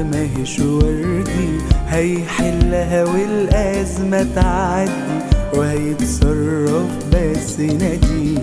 ماهيش 0.02 0.60
وردي 0.60 1.48
هيحلها 1.88 3.04
والأزمة 3.04 4.26
تعدي 4.34 4.90
وهيتصرف 5.54 6.90
بس 7.12 7.60
نادي 7.60 8.38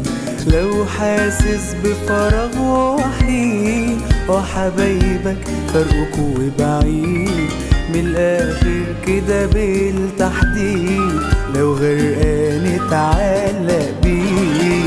لو 0.48 0.86
حاسس 0.86 1.76
بفراغ 1.84 2.60
وحيد 2.62 3.98
وحبايبك 4.30 5.38
فرقك 5.74 6.18
وبعيد. 6.20 7.50
من 7.94 8.00
الآخر 8.00 8.84
كده 9.08 9.46
بالتحديد 9.46 11.20
لو 11.56 11.74
غرقان 11.74 12.80
اتعلق 12.80 13.94
بيه 14.04 14.84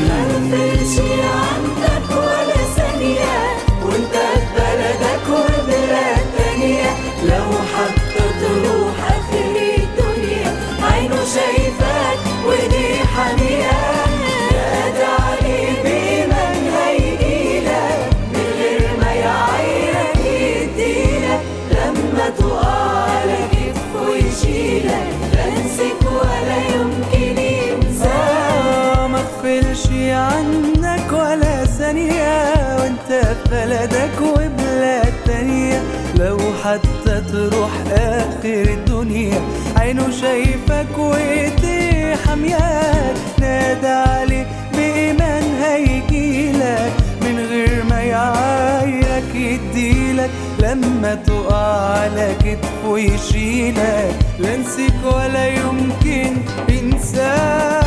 عنك 30.17 31.11
ولا 31.11 31.65
ثانية 31.65 32.53
وانت 32.79 33.09
في 33.09 33.49
بلدك 33.51 34.21
وبلاد 34.21 35.13
تانية. 35.25 35.81
لو 36.19 36.37
حتى 36.63 37.21
تروح 37.31 37.71
آخر 37.91 38.65
الدنيا 38.77 39.41
عينه 39.77 40.11
شايفك 40.21 40.97
وايديه 40.97 42.15
حمياك 42.15 43.15
نادى 43.39 43.87
عليه 43.87 44.47
بإيمان 44.73 45.43
هيجيلك 45.63 46.91
من 47.21 47.45
غير 47.49 47.83
ما 47.89 48.01
يعايرك 48.01 49.35
يديلك. 49.35 50.29
لما 50.59 51.15
تقع 51.27 51.91
على 51.91 52.35
كتفه 52.39 52.97
يشيلك. 52.97 54.15
لا 54.39 54.57
نسيك 54.57 54.93
ولا 55.05 55.47
يمكن 55.47 56.37
ينساك 56.69 57.86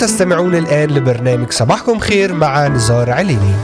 تستمعون 0.00 0.54
الآن 0.54 0.90
لبرنامج 0.90 1.50
صباحكم 1.50 1.98
خير 1.98 2.34
مع 2.34 2.68
نزار 2.68 3.10
عليني. 3.10 3.54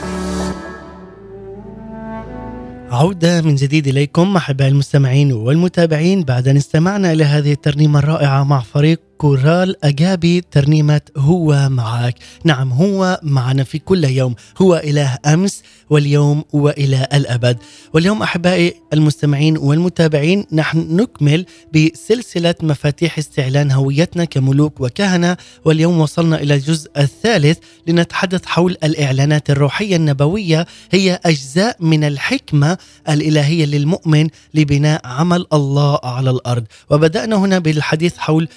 عودة 2.91 3.43
من 3.43 3.55
جديد 3.55 3.89
إليكم 3.89 4.37
أحباء 4.37 4.69
المستمعين 4.69 5.33
والمتابعين. 5.33 6.25
بعد 6.25 6.49
أن 6.49 6.57
استمعنا 6.57 7.13
إلى 7.13 7.25
هذه 7.25 7.53
الترنيمة 7.53 7.99
الرائعة 7.99 8.45
مع 8.45 8.61
فريق 8.61 9.01
كورال 9.19 9.85
أجابي 9.85 10.41
ترنيمة 10.41 11.01
هو 11.17 11.69
معك 11.69 12.15
نعم 12.45 12.73
هو 12.73 13.21
معنا 13.23 13.65
في 13.65 13.79
كل 13.79 14.05
يوم. 14.05 14.35
هو 14.59 14.83
إله 14.85 15.19
أمس 15.27 15.63
واليوم 15.91 16.45
وإلى 16.53 17.09
الأبد. 17.15 17.59
واليوم 17.95 18.23
أحبائي 18.23 18.75
المستمعين 18.93 19.59
والمتابعين 19.59 20.47
نحن 20.53 20.97
نكمل 20.97 21.47
بسلسلة 21.75 22.55
مفاتيح 22.63 23.19
استعلان 23.19 23.71
هويتنا 23.71 24.25
كملوك 24.25 24.81
وكهنة. 24.81 25.37
واليوم 25.65 26.01
وصلنا 26.01 26.41
إلى 26.41 26.55
الجزء 26.55 26.91
الثالث 26.99 27.59
لنتحدث 27.87 28.47
حول 28.47 28.77
الإعلانات 28.85 29.51
الروحية 29.51 29.97
النبوية. 29.97 30.67
هي 30.91 31.21
أجزاء 31.27 31.77
من 31.81 32.05
الحكمة 32.05 32.79
الإلهية 33.09 33.67
للمؤمن 33.67 34.29
لبناء 34.55 35.01
عمل 35.05 35.47
الله 35.53 35.99
على 36.05 36.31
الأرض. 36.31 36.65
وبدأنا 36.91 37.37
هنا 37.37 37.59
بالحديث 37.59 38.17
حول 38.17 38.49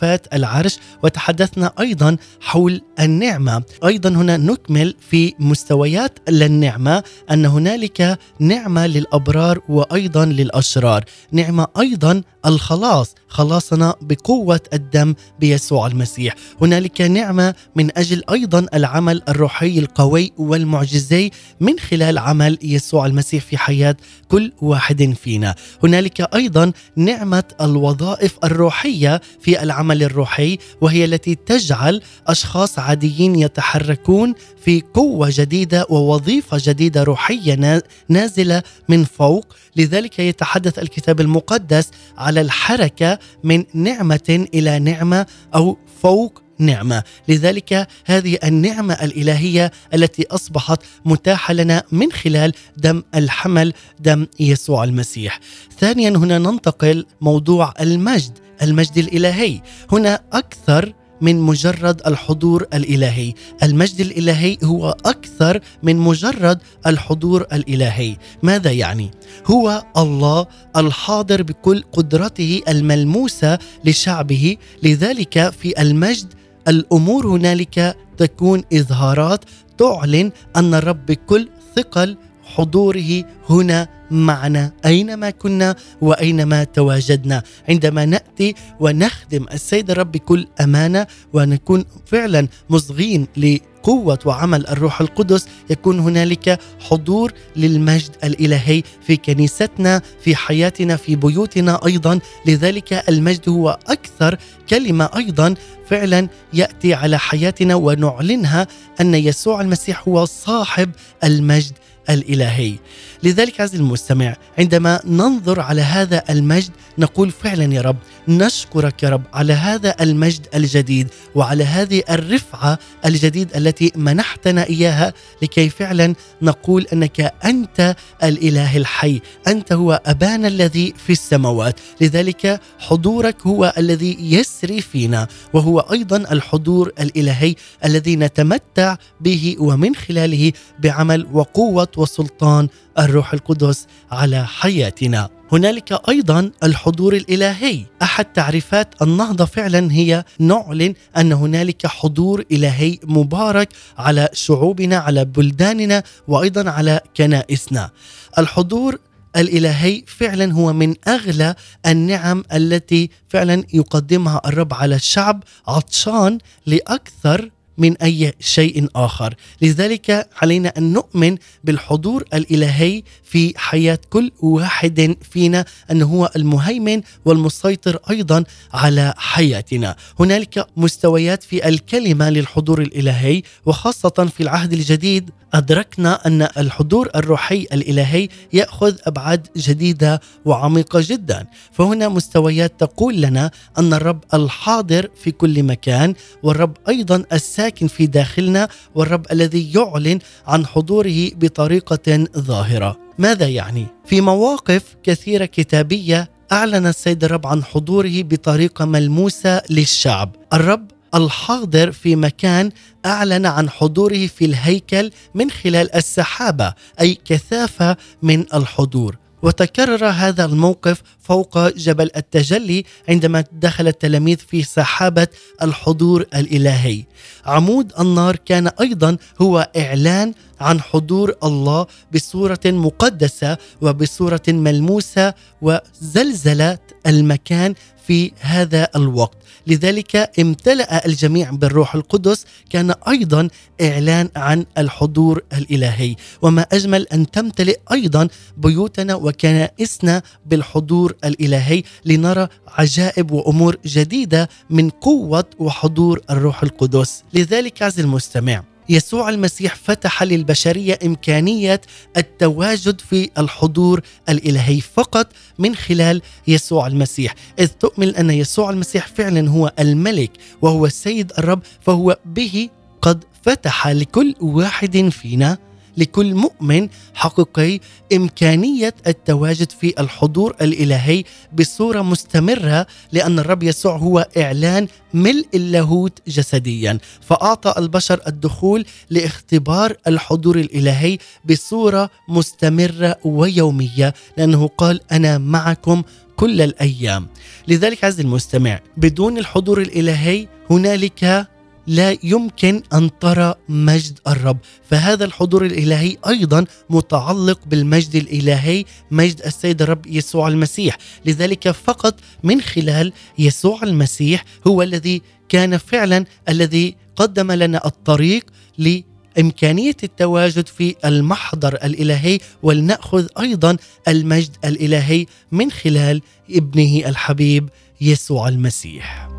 هتافات 0.00 0.34
العرش 0.34 0.78
وتحدثنا 1.02 1.72
أيضا 1.80 2.16
حول 2.40 2.80
النعمة. 3.00 3.62
أيضا 3.84 4.08
هنا 4.10 4.36
نكمل 4.36 4.94
في 5.10 5.34
مستويات 5.38 6.18
للنعمة 6.28 7.02
أن 7.30 7.46
هنالك 7.46 8.18
نعمة 8.38 8.86
للأبرار 8.86 9.60
وأيضا 9.68 10.24
للأشرار. 10.24 11.04
نعمة 11.32 11.66
أيضا 11.80 12.22
الخلاص. 12.46 13.14
خلاصنا 13.30 13.94
بقوة 14.02 14.60
الدم 14.72 15.14
بيسوع 15.40 15.86
المسيح. 15.86 16.34
هنالك 16.60 17.00
نعمة 17.00 17.54
من 17.76 17.98
أجل 17.98 18.22
أيضا 18.30 18.66
العمل 18.74 19.22
الروحي 19.28 19.78
القوي 19.78 20.32
والمعجزي 20.38 21.30
من 21.60 21.78
خلال 21.78 22.18
عمل 22.18 22.58
يسوع 22.62 23.06
المسيح 23.06 23.44
في 23.44 23.58
حياة 23.58 23.96
كل 24.28 24.52
واحد 24.62 25.14
فينا. 25.22 25.54
هنالك 25.84 26.34
أيضا 26.34 26.72
نعمة 26.96 27.44
الوظائف 27.60 28.36
الروحية 28.44 29.20
في 29.40 29.62
العمل 29.62 30.02
الروحي 30.02 30.58
وهي 30.80 31.04
التي 31.04 31.34
تجعل 31.34 32.02
أشخاص 32.26 32.78
عاديين 32.78 33.34
يتحركون 33.36 34.34
في 34.64 34.82
قوة 34.94 35.28
جديدة 35.32 35.86
ووظيفة 35.90 36.58
جديدة 36.60 37.02
روحية 37.02 37.54
نا- 37.54 37.82
نازلة 38.08 38.62
من 38.88 39.04
فوق. 39.04 39.46
لذلك 39.76 40.18
يتحدث 40.18 40.78
الكتاب 40.78 41.20
المقدس 41.20 41.90
على 42.18 42.40
الحركة 42.40 43.18
من 43.44 43.64
نعمة 43.74 44.46
إلى 44.54 44.78
نعمة 44.78 45.26
أو 45.54 45.78
فوق 46.02 46.42
نعمة. 46.58 47.02
لذلك 47.28 47.88
هذه 48.06 48.38
النعمة 48.44 48.94
الإلهية 48.94 49.70
التي 49.94 50.26
أصبحت 50.30 50.82
متاحة 51.04 51.54
لنا 51.54 51.82
من 51.92 52.12
خلال 52.12 52.52
دم 52.76 53.02
الحمل 53.14 53.72
دم 54.00 54.26
يسوع 54.40 54.84
المسيح. 54.84 55.40
ثانيا 55.78 56.10
هنا 56.10 56.38
ننتقل 56.38 57.06
موضوع 57.20 57.74
المجد 57.80 58.38
المجد 58.62 58.98
الإلهي. 58.98 59.60
هنا 59.92 60.20
أكثر 60.32 60.92
من 61.20 61.40
مجرد 61.40 62.02
الحضور 62.06 62.66
الإلهي، 62.74 63.34
المجد 63.62 64.00
الإلهي 64.00 64.56
هو 64.64 64.96
أكثر 65.06 65.60
من 65.82 65.96
مجرد 65.96 66.58
الحضور 66.86 67.46
الإلهي، 67.52 68.16
ماذا 68.42 68.72
يعني؟ 68.72 69.10
هو 69.46 69.84
الله 69.96 70.46
الحاضر 70.76 71.42
بكل 71.42 71.84
قدرته 71.92 72.62
الملموسة 72.68 73.58
لشعبه، 73.84 74.56
لذلك 74.82 75.50
في 75.50 75.82
المجد 75.82 76.34
الأمور 76.68 77.26
هنالك 77.26 77.96
تكون 78.16 78.62
إظهارات 78.72 79.44
تعلن 79.78 80.32
أن 80.56 80.74
الرب 80.74 81.06
بكل 81.06 81.48
ثقل 81.76 82.16
حضوره 82.44 83.24
هنا 83.48 83.99
معنا 84.10 84.72
أينما 84.86 85.30
كنا 85.30 85.74
وأينما 86.00 86.64
تواجدنا 86.64 87.42
عندما 87.68 88.04
نأتي 88.04 88.54
ونخدم 88.80 89.46
السيد 89.52 89.90
الرب 89.90 90.12
بكل 90.12 90.46
أمانة 90.60 91.06
ونكون 91.32 91.84
فعلا 92.06 92.48
مصغين 92.70 93.26
لقوة 93.36 94.18
وعمل 94.24 94.66
الروح 94.66 95.00
القدس 95.00 95.46
يكون 95.70 95.98
هنالك 95.98 96.58
حضور 96.80 97.32
للمجد 97.56 98.10
الإلهي 98.24 98.82
في 99.06 99.16
كنيستنا 99.16 100.02
في 100.20 100.36
حياتنا 100.36 100.96
في 100.96 101.16
بيوتنا 101.16 101.86
أيضا 101.86 102.18
لذلك 102.46 102.92
المجد 103.08 103.48
هو 103.48 103.78
أكثر 103.88 104.38
كلمة 104.70 105.10
أيضا 105.16 105.54
فعلا 105.88 106.28
يأتي 106.52 106.94
على 106.94 107.18
حياتنا 107.18 107.74
ونعلنها 107.74 108.66
أن 109.00 109.14
يسوع 109.14 109.60
المسيح 109.60 110.08
هو 110.08 110.24
صاحب 110.24 110.90
المجد 111.24 111.72
الإلهي. 112.10 112.74
لذلك 113.22 113.60
عزيزي 113.60 113.82
المستمع 113.82 114.36
عندما 114.58 115.00
ننظر 115.04 115.60
على 115.60 115.80
هذا 115.80 116.22
المجد 116.30 116.70
نقول 116.98 117.30
فعلا 117.30 117.74
يا 117.74 117.80
رب 117.80 117.96
نشكرك 118.28 119.02
يا 119.02 119.08
رب 119.08 119.22
على 119.32 119.52
هذا 119.52 119.94
المجد 120.00 120.46
الجديد 120.54 121.08
وعلى 121.34 121.64
هذه 121.64 122.02
الرفعة 122.10 122.78
الجديد 123.04 123.56
التي 123.56 123.92
منحتنا 123.96 124.66
إياها 124.66 125.12
لكي 125.42 125.68
فعلا 125.68 126.14
نقول 126.42 126.86
أنك 126.92 127.34
أنت 127.44 127.96
الإله 128.22 128.76
الحي، 128.76 129.20
أنت 129.46 129.72
هو 129.72 130.00
أبانا 130.06 130.48
الذي 130.48 130.94
في 131.06 131.12
السماوات، 131.12 131.80
لذلك 132.00 132.60
حضورك 132.78 133.46
هو 133.46 133.74
الذي 133.78 134.16
يسري 134.20 134.80
فينا 134.80 135.28
وهو 135.52 135.78
أيضا 135.80 136.16
الحضور 136.16 136.92
الإلهي 137.00 137.54
الذي 137.84 138.16
نتمتع 138.16 138.96
به 139.20 139.56
ومن 139.58 139.94
خلاله 139.94 140.52
بعمل 140.78 141.26
وقوة 141.32 141.88
وسلطان 141.96 142.68
الروح 142.98 143.32
القدس 143.32 143.86
على 144.10 144.46
حياتنا. 144.46 145.28
هنالك 145.52 146.08
أيضا 146.08 146.50
الحضور 146.62 147.14
الإلهي. 147.16 147.84
أحد 148.02 148.24
تعريفات 148.24 149.02
النهضة 149.02 149.44
فعلا 149.44 149.92
هي 149.92 150.24
نعلن 150.38 150.94
أن 151.16 151.32
هنالك 151.32 151.86
حضور 151.86 152.44
إلهي 152.52 152.98
مبارك 153.04 153.68
على 153.98 154.28
شعوبنا 154.32 154.96
على 154.96 155.24
بلداننا 155.24 156.02
وأيضا 156.28 156.70
على 156.70 157.00
كنائسنا. 157.16 157.90
الحضور 158.38 158.98
الإلهي 159.36 160.02
فعلا 160.06 160.52
هو 160.52 160.72
من 160.72 160.94
أغلى 161.08 161.54
النعم 161.86 162.44
التي 162.52 163.10
فعلا 163.28 163.64
يقدمها 163.74 164.40
الرب 164.46 164.74
على 164.74 164.94
الشعب 164.94 165.42
عطشان 165.68 166.38
لأكثر 166.66 167.50
من 167.80 167.96
أي 167.96 168.32
شيء 168.40 168.88
آخر، 168.96 169.34
لذلك 169.62 170.28
علينا 170.42 170.72
أن 170.78 170.92
نؤمن 170.92 171.36
بالحضور 171.64 172.24
الإلهي 172.34 173.02
في 173.24 173.54
حياة 173.56 173.98
كل 174.10 174.30
واحد 174.40 175.16
فينا 175.30 175.64
انه 175.90 176.06
هو 176.06 176.30
المهيمن 176.36 177.02
والمسيطر 177.24 177.98
أيضا 178.10 178.44
على 178.72 179.14
حياتنا، 179.16 179.96
هنالك 180.20 180.66
مستويات 180.76 181.42
في 181.42 181.68
الكلمة 181.68 182.30
للحضور 182.30 182.82
الإلهي 182.82 183.42
وخاصة 183.66 184.30
في 184.36 184.42
العهد 184.42 184.72
الجديد 184.72 185.30
أدركنا 185.54 186.26
أن 186.26 186.42
الحضور 186.42 187.08
الروحي 187.14 187.66
الإلهي 187.72 188.28
يأخذ 188.52 188.94
أبعاد 189.04 189.46
جديدة 189.56 190.20
وعميقة 190.44 191.00
جدا، 191.02 191.46
فهنا 191.72 192.08
مستويات 192.08 192.80
تقول 192.80 193.20
لنا 193.20 193.50
أن 193.78 193.94
الرب 193.94 194.24
الحاضر 194.34 195.08
في 195.22 195.30
كل 195.30 195.62
مكان 195.62 196.14
والرب 196.42 196.76
أيضا 196.88 197.24
الساكن 197.32 197.69
في 197.76 198.06
داخلنا 198.06 198.68
والرب 198.94 199.26
الذي 199.32 199.72
يعلن 199.74 200.18
عن 200.46 200.66
حضوره 200.66 201.30
بطريقة 201.36 202.26
ظاهرة. 202.38 202.98
ماذا 203.18 203.48
يعني؟ 203.48 203.86
في 204.06 204.20
مواقف 204.20 204.96
كثيرة 205.02 205.44
كتابية 205.44 206.30
أعلن 206.52 206.86
السيد 206.86 207.24
الرب 207.24 207.46
عن 207.46 207.64
حضوره 207.64 208.22
بطريقة 208.22 208.84
ملموسة 208.84 209.62
للشعب. 209.70 210.36
الرب 210.52 210.90
الحاضر 211.14 211.92
في 211.92 212.16
مكان 212.16 212.70
أعلن 213.06 213.46
عن 213.46 213.70
حضوره 213.70 214.26
في 214.26 214.44
الهيكل 214.44 215.10
من 215.34 215.50
خلال 215.50 215.94
السحابة 215.94 216.74
أي 217.00 217.18
كثافة 217.24 217.96
من 218.22 218.44
الحضور 218.54 219.16
وتكرر 219.42 220.06
هذا 220.06 220.44
الموقف 220.44 221.02
فوق 221.20 221.68
جبل 221.68 222.10
التجلي 222.16 222.84
عندما 223.08 223.44
دخل 223.52 223.88
التلاميذ 223.88 224.36
في 224.36 224.62
سحابة 224.62 225.28
الحضور 225.62 226.24
الإلهي. 226.34 227.04
عمود 227.46 227.92
النار 228.00 228.36
كان 228.36 228.70
أيضا 228.80 229.16
هو 229.40 229.70
إعلان 229.76 230.34
عن 230.60 230.80
حضور 230.80 231.34
الله 231.44 231.86
بصورة 232.14 232.60
مقدسة 232.66 233.58
وبصورة 233.80 234.42
ملموسة 234.48 235.34
وزلزلت 235.62 236.80
المكان 237.06 237.74
في 238.06 238.32
هذا 238.40 238.88
الوقت. 238.96 239.36
لذلك 239.66 240.30
امتلأ 240.40 241.06
الجميع 241.06 241.50
بالروح 241.50 241.94
القدس 241.94 242.46
كان 242.70 242.94
أيضا 243.08 243.48
إعلان 243.82 244.28
عن 244.36 244.64
الحضور 244.78 245.42
الإلهي. 245.52 246.16
وما 246.42 246.66
أجمل 246.72 247.06
أن 247.12 247.30
تمتلئ 247.30 247.78
أيضا 247.92 248.28
بيوتنا 248.56 249.14
وكنائسنا 249.14 250.22
بالحضور 250.46 251.14
الإلهي 251.24 251.82
لنرى 252.04 252.48
عجائب 252.68 253.30
وأمور 253.30 253.76
جديدة 253.86 254.48
من 254.70 254.90
قوة 254.90 255.44
وحضور 255.58 256.20
الروح 256.30 256.62
القدس. 256.62 257.22
لذلك 257.34 257.82
عز 257.82 258.00
المستمع 258.00 258.69
يسوع 258.90 259.28
المسيح 259.28 259.74
فتح 259.74 260.22
للبشرية 260.22 260.98
إمكانية 261.04 261.80
التواجد 262.16 263.00
في 263.00 263.30
الحضور 263.38 264.00
الإلهي 264.28 264.80
فقط 264.80 265.26
من 265.58 265.74
خلال 265.74 266.22
يسوع 266.48 266.86
المسيح، 266.86 267.34
إذ 267.58 267.66
تؤمن 267.66 268.16
أن 268.16 268.30
يسوع 268.30 268.70
المسيح 268.70 269.06
فعلا 269.06 269.50
هو 269.50 269.72
الملك 269.78 270.30
وهو 270.62 270.86
السيد 270.86 271.32
الرب 271.38 271.62
فهو 271.80 272.18
به 272.24 272.68
قد 273.02 273.24
فتح 273.42 273.88
لكل 273.88 274.34
واحد 274.40 275.08
فينا 275.08 275.58
لكل 275.96 276.34
مؤمن 276.34 276.88
حقيقي 277.14 277.80
إمكانية 278.12 278.94
التواجد 279.06 279.70
في 279.70 279.94
الحضور 280.00 280.56
الإلهي 280.60 281.24
بصورة 281.52 282.02
مستمرة 282.02 282.86
لأن 283.12 283.38
الرب 283.38 283.62
يسوع 283.62 283.96
هو 283.96 284.28
إعلان 284.38 284.88
ملء 285.14 285.46
اللاهوت 285.54 286.18
جسديا. 286.28 286.98
فأعطى 287.20 287.74
البشر 287.78 288.20
الدخول 288.26 288.84
لاختبار 289.10 289.96
الحضور 290.06 290.58
الإلهي 290.58 291.18
بصورة 291.44 292.10
مستمرة 292.28 293.16
ويومية 293.24 294.14
لأنه 294.36 294.66
قال 294.78 295.00
أنا 295.12 295.38
معكم 295.38 296.02
كل 296.36 296.60
الأيام 296.60 297.26
لذلك 297.68 298.04
عز 298.04 298.20
المستمع 298.20 298.80
بدون 298.96 299.38
الحضور 299.38 299.80
الإلهي 299.80 300.48
هنالك 300.70 301.46
لا 301.90 302.16
يمكن 302.22 302.82
أن 302.92 303.10
ترى 303.20 303.54
مجد 303.68 304.18
الرب 304.26 304.58
فهذا 304.90 305.24
الحضور 305.24 305.66
الإلهي 305.66 306.16
أيضا 306.28 306.64
متعلق 306.90 307.60
بالمجد 307.66 308.16
الإلهي 308.16 308.84
مجد 309.10 309.40
السيد 309.46 309.82
الرب 309.82 310.06
يسوع 310.06 310.48
المسيح 310.48 310.98
لذلك 311.26 311.70
فقط 311.70 312.20
من 312.42 312.60
خلال 312.60 313.12
يسوع 313.38 313.82
المسيح 313.82 314.44
هو 314.66 314.82
الذي 314.82 315.22
كان 315.48 315.78
فعلا 315.78 316.24
الذي 316.48 316.96
قدم 317.16 317.52
لنا 317.52 317.86
الطريق 317.86 318.44
ل 318.78 319.00
إمكانية 319.38 319.96
التواجد 320.02 320.68
في 320.68 320.94
المحضر 321.04 321.74
الإلهي 321.74 322.38
ولنأخذ 322.62 323.26
أيضا 323.40 323.76
المجد 324.08 324.56
الإلهي 324.64 325.26
من 325.52 325.70
خلال 325.70 326.22
ابنه 326.50 327.08
الحبيب 327.08 327.68
يسوع 328.00 328.48
المسيح. 328.48 329.29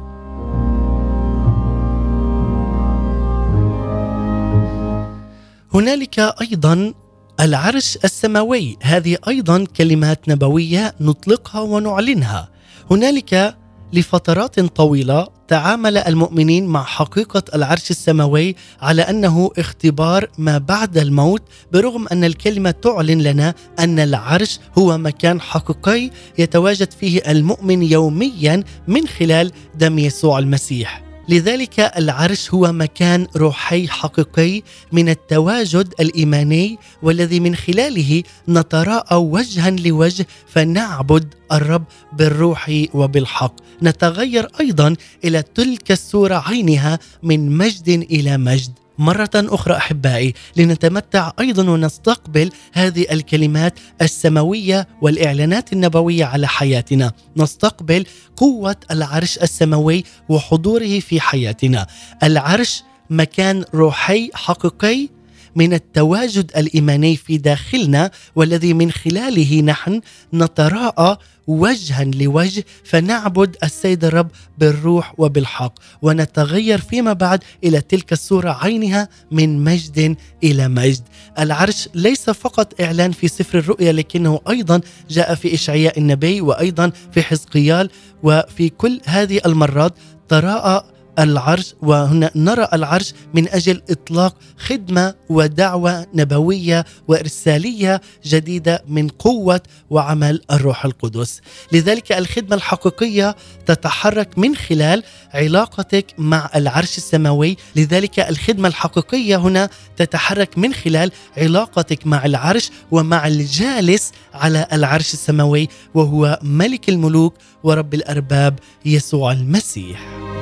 هنالك 5.73 6.19
أيضا 6.19 6.93
العرش 7.39 7.97
السماوي. 8.03 8.77
هذه 8.81 9.17
أيضا 9.27 9.65
كلمات 9.77 10.29
نبوية 10.29 10.95
نطلقها 11.01 11.62
ونعلنها. 11.62 12.49
هنالك 12.91 13.57
لفترات 13.93 14.60
طويلة 14.60 15.27
تعامل 15.47 15.97
المؤمنين 15.97 16.67
مع 16.67 16.84
حقيقة 16.84 17.43
العرش 17.55 17.91
السماوي 17.91 18.55
على 18.81 19.01
أنه 19.01 19.51
اختبار 19.57 20.29
ما 20.38 20.57
بعد 20.57 20.97
الموت 20.97 21.43
برغم 21.73 22.07
أن 22.07 22.23
الكلمة 22.23 22.71
تعلن 22.71 23.21
لنا 23.21 23.53
أن 23.79 23.99
العرش 23.99 24.60
هو 24.77 24.97
مكان 24.97 25.41
حقيقي 25.41 26.12
يتواجد 26.38 26.91
فيه 26.91 27.21
المؤمن 27.27 27.84
يوميا 27.84 28.63
من 28.88 29.07
خلال 29.07 29.51
دم 29.75 29.99
يسوع 29.99 30.39
المسيح. 30.39 31.11
لذلك 31.29 31.79
العرش 31.79 32.53
هو 32.53 32.71
مكان 32.71 33.27
روحي 33.36 33.88
حقيقي 33.88 34.63
من 34.91 35.10
التواجد 35.10 35.93
الإيماني 35.99 36.77
والذي 37.03 37.39
من 37.39 37.55
خلاله 37.55 38.23
نتراءى 38.49 39.15
وجها 39.15 39.69
لوجه 39.69 40.27
فنعبد 40.47 41.34
الرب 41.51 41.84
بالروح 42.13 42.88
وبالحق. 42.93 43.55
نتغير 43.84 44.47
أيضا 44.60 44.95
إلى 45.25 45.43
تلك 45.55 45.91
الصورة 45.91 46.43
عينها 46.47 46.99
من 47.23 47.57
مجد 47.57 47.89
إلى 47.89 48.38
مجد. 48.38 48.80
مرة 49.01 49.29
أخرى 49.35 49.77
أحبائي 49.77 50.33
لنتمتع 50.55 51.31
أيضا 51.39 51.69
ونستقبل 51.69 52.51
هذه 52.73 53.05
الكلمات 53.11 53.79
السماوية 54.01 54.87
والإعلانات 55.01 55.73
النبوية 55.73 56.25
على 56.25 56.47
حياتنا. 56.47 57.11
نستقبل 57.37 58.05
قوة 58.35 58.75
العرش 58.91 59.37
السماوي 59.37 60.03
وحضوره 60.29 60.99
في 60.99 61.21
حياتنا. 61.21 61.87
العرش 62.23 62.83
مكان 63.09 63.65
روحي 63.75 64.29
حقيقي 64.33 65.09
من 65.55 65.73
التواجد 65.73 66.51
الإيماني 66.57 67.15
في 67.15 67.37
داخلنا 67.37 68.11
والذي 68.35 68.73
من 68.73 68.91
خلاله 68.91 69.61
نحن 69.61 70.01
نتراءى 70.33 71.17
وجها 71.47 72.03
لوجه 72.03 72.65
فنعبد 72.83 73.55
السيد 73.63 74.05
الرب 74.05 74.29
بالروح 74.57 75.13
وبالحق 75.17 75.73
ونتغير 76.01 76.81
فيما 76.81 77.13
بعد 77.13 77.43
إلى 77.63 77.81
تلك 77.81 78.13
الصورة 78.13 78.57
عينها 78.61 79.09
من 79.31 79.63
مجد 79.63 80.15
إلى 80.43 80.67
مجد. 80.67 81.03
العرش 81.39 81.89
ليس 81.93 82.29
فقط 82.29 82.81
إعلان 82.81 83.11
في 83.11 83.27
سفر 83.27 83.59
الرؤيا 83.59 83.91
لكنه 83.91 84.39
أيضا 84.49 84.81
جاء 85.09 85.35
في 85.35 85.53
إشعياء 85.53 85.99
النبي 85.99 86.41
وأيضا 86.41 86.91
في 87.11 87.21
حزقيال 87.23 87.89
وفي 88.23 88.69
كل 88.69 89.01
هذه 89.05 89.41
المرات 89.45 89.93
تراءى 90.29 90.90
العرش 91.19 91.74
وهنا 91.82 92.32
نرى 92.36 92.67
العرش 92.74 93.13
من 93.34 93.50
أجل 93.50 93.82
إطلاق 93.89 94.36
خدمة 94.58 95.15
ودعوة 95.30 96.08
نبوية 96.13 96.86
وإرسالية 97.08 98.02
جديدة 98.26 98.84
من 98.88 99.08
قوة 99.08 99.62
وعمل 99.89 100.41
الروح 100.52 100.86
القدس. 100.86 101.41
لذلك 101.71 102.12
الخدمة 102.12 102.56
الحقيقية 102.56 103.36
تتحرك 103.65 104.39
من 104.39 104.56
خلال 104.56 105.04
علاقتك 105.34 106.06
مع 106.17 106.50
العرش 106.56 106.97
السماوي، 106.97 107.58
لذلك 107.76 108.19
الخدمة 108.19 108.67
الحقيقية 108.67 109.36
هنا 109.36 109.69
تتحرك 109.97 110.58
من 110.58 110.74
خلال 110.74 111.12
علاقتك 111.38 112.08
مع 112.08 112.26
العرش 112.26 112.69
ومع 112.91 113.28
الجالس 113.28 114.12
على 114.34 114.67
العرش 114.74 115.13
السماوي 115.13 115.67
وهو 115.93 116.39
ملك 116.43 116.89
الملوك 116.89 117.34
ورب 117.63 117.93
الأرباب 117.93 118.60
يسوع 118.86 119.32
المسيح. 119.32 120.40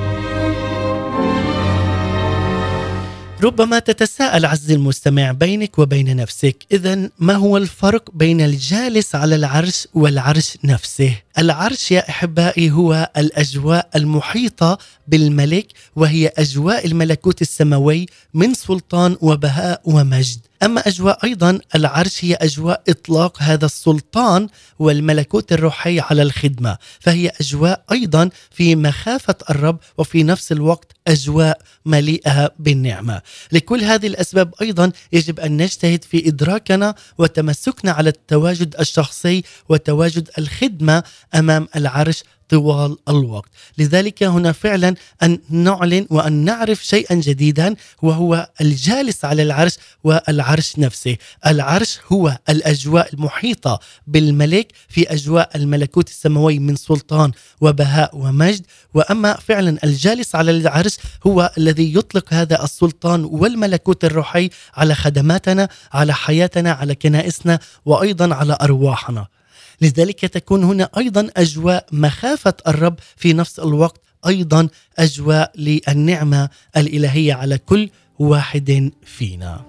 ربما 3.42 3.78
تتساءل 3.78 4.46
عز 4.46 4.70
المستمع 4.70 5.32
بينك 5.32 5.78
وبين 5.78 6.16
نفسك 6.16 6.56
اذا 6.72 7.10
ما 7.18 7.34
هو 7.34 7.56
الفرق 7.56 8.10
بين 8.14 8.40
الجالس 8.40 9.14
على 9.14 9.34
العرش 9.34 9.88
والعرش 9.94 10.58
نفسه؟ 10.64 11.16
العرش 11.38 11.90
يا 11.90 12.08
أحبائي 12.08 12.70
هو 12.70 13.10
الأجواء 13.16 13.88
المحيطة 13.96 14.78
بالملك 15.08 15.66
وهي 15.96 16.32
أجواء 16.38 16.86
الملكوت 16.86 17.42
السماوي 17.42 18.06
من 18.34 18.54
سلطان 18.54 19.16
وبهاء 19.20 19.80
ومجد. 19.84 20.38
أما 20.62 20.80
أجواء 20.80 21.24
أيضا 21.24 21.58
العرش 21.74 22.24
هي 22.24 22.34
أجواء 22.34 22.82
إطلاق 22.88 23.42
هذا 23.42 23.66
السلطان 23.66 24.48
والملكوت 24.78 25.52
الروحي 25.52 26.00
على 26.00 26.22
الخدمة. 26.22 26.78
فهي 27.00 27.32
أجواء 27.40 27.84
أيضا 27.92 28.30
في 28.50 28.76
مخافة 28.76 29.34
الرب 29.50 29.78
وفي 29.98 30.22
نفس 30.22 30.52
الوقت 30.52 30.92
أجواء 31.08 31.60
مليئة 31.86 32.50
بالنعمة. 32.58 33.22
لكل 33.52 33.80
هذه 33.84 34.06
الأسباب 34.06 34.54
أيضا 34.62 34.92
يجب 35.12 35.40
أن 35.40 35.56
نجتهد 35.56 36.04
في 36.04 36.28
إدراكنا 36.28 36.94
وتمسكنا 37.18 37.92
على 37.92 38.08
التواجد 38.10 38.76
الشخصي 38.80 39.44
وتواجد 39.68 40.28
الخدمة 40.38 41.02
أمام 41.34 41.68
العرش 41.76 42.22
طوال 42.48 42.96
الوقت. 43.08 43.48
لذلك 43.78 44.22
هنا 44.22 44.52
فعلا 44.52 44.94
أن 45.22 45.38
نعلن 45.50 46.06
وأن 46.10 46.32
نعرف 46.32 46.86
شيئا 46.86 47.14
جديدا 47.14 47.76
وهو 48.02 48.50
الجالس 48.60 49.24
على 49.24 49.42
العرش 49.42 49.76
والعرش 50.04 50.78
نفسه. 50.78 51.16
العرش 51.46 51.98
هو 52.12 52.38
الأجواء 52.48 53.14
المحيطة 53.14 53.80
بالملك 54.06 54.72
في 54.88 55.12
أجواء 55.12 55.56
الملكوت 55.56 56.08
السماوي 56.08 56.58
من 56.58 56.76
سلطان 56.76 57.32
وبهاء 57.60 58.16
ومجد. 58.16 58.66
وأما 58.94 59.34
فعلا 59.34 59.78
الجالس 59.84 60.34
على 60.34 60.50
العرش 60.50 60.96
هو 61.26 61.52
الذي 61.58 61.94
يطلق 61.94 62.34
هذا 62.34 62.64
السلطان 62.64 63.24
والملكوت 63.24 64.04
الروحي 64.04 64.50
على 64.74 64.94
خدماتنا 64.94 65.68
على 65.92 66.14
حياتنا 66.14 66.72
على 66.72 66.94
كنائسنا 66.94 67.58
وأيضا 67.84 68.34
على 68.34 68.58
أرواحنا. 68.62 69.26
لذلك 69.80 70.20
تكون 70.20 70.64
هنا 70.64 70.88
أيضا 70.98 71.28
أجواء 71.36 71.86
مخافة 71.92 72.54
الرب 72.68 72.96
في 73.16 73.32
نفس 73.32 73.58
الوقت 73.58 74.00
أيضا 74.26 74.68
أجواء 74.98 75.52
للنعمة 75.56 76.48
الإلهية 76.76 77.34
على 77.34 77.58
كل 77.58 77.88
واحد 78.18 78.90
فينا. 79.04 79.60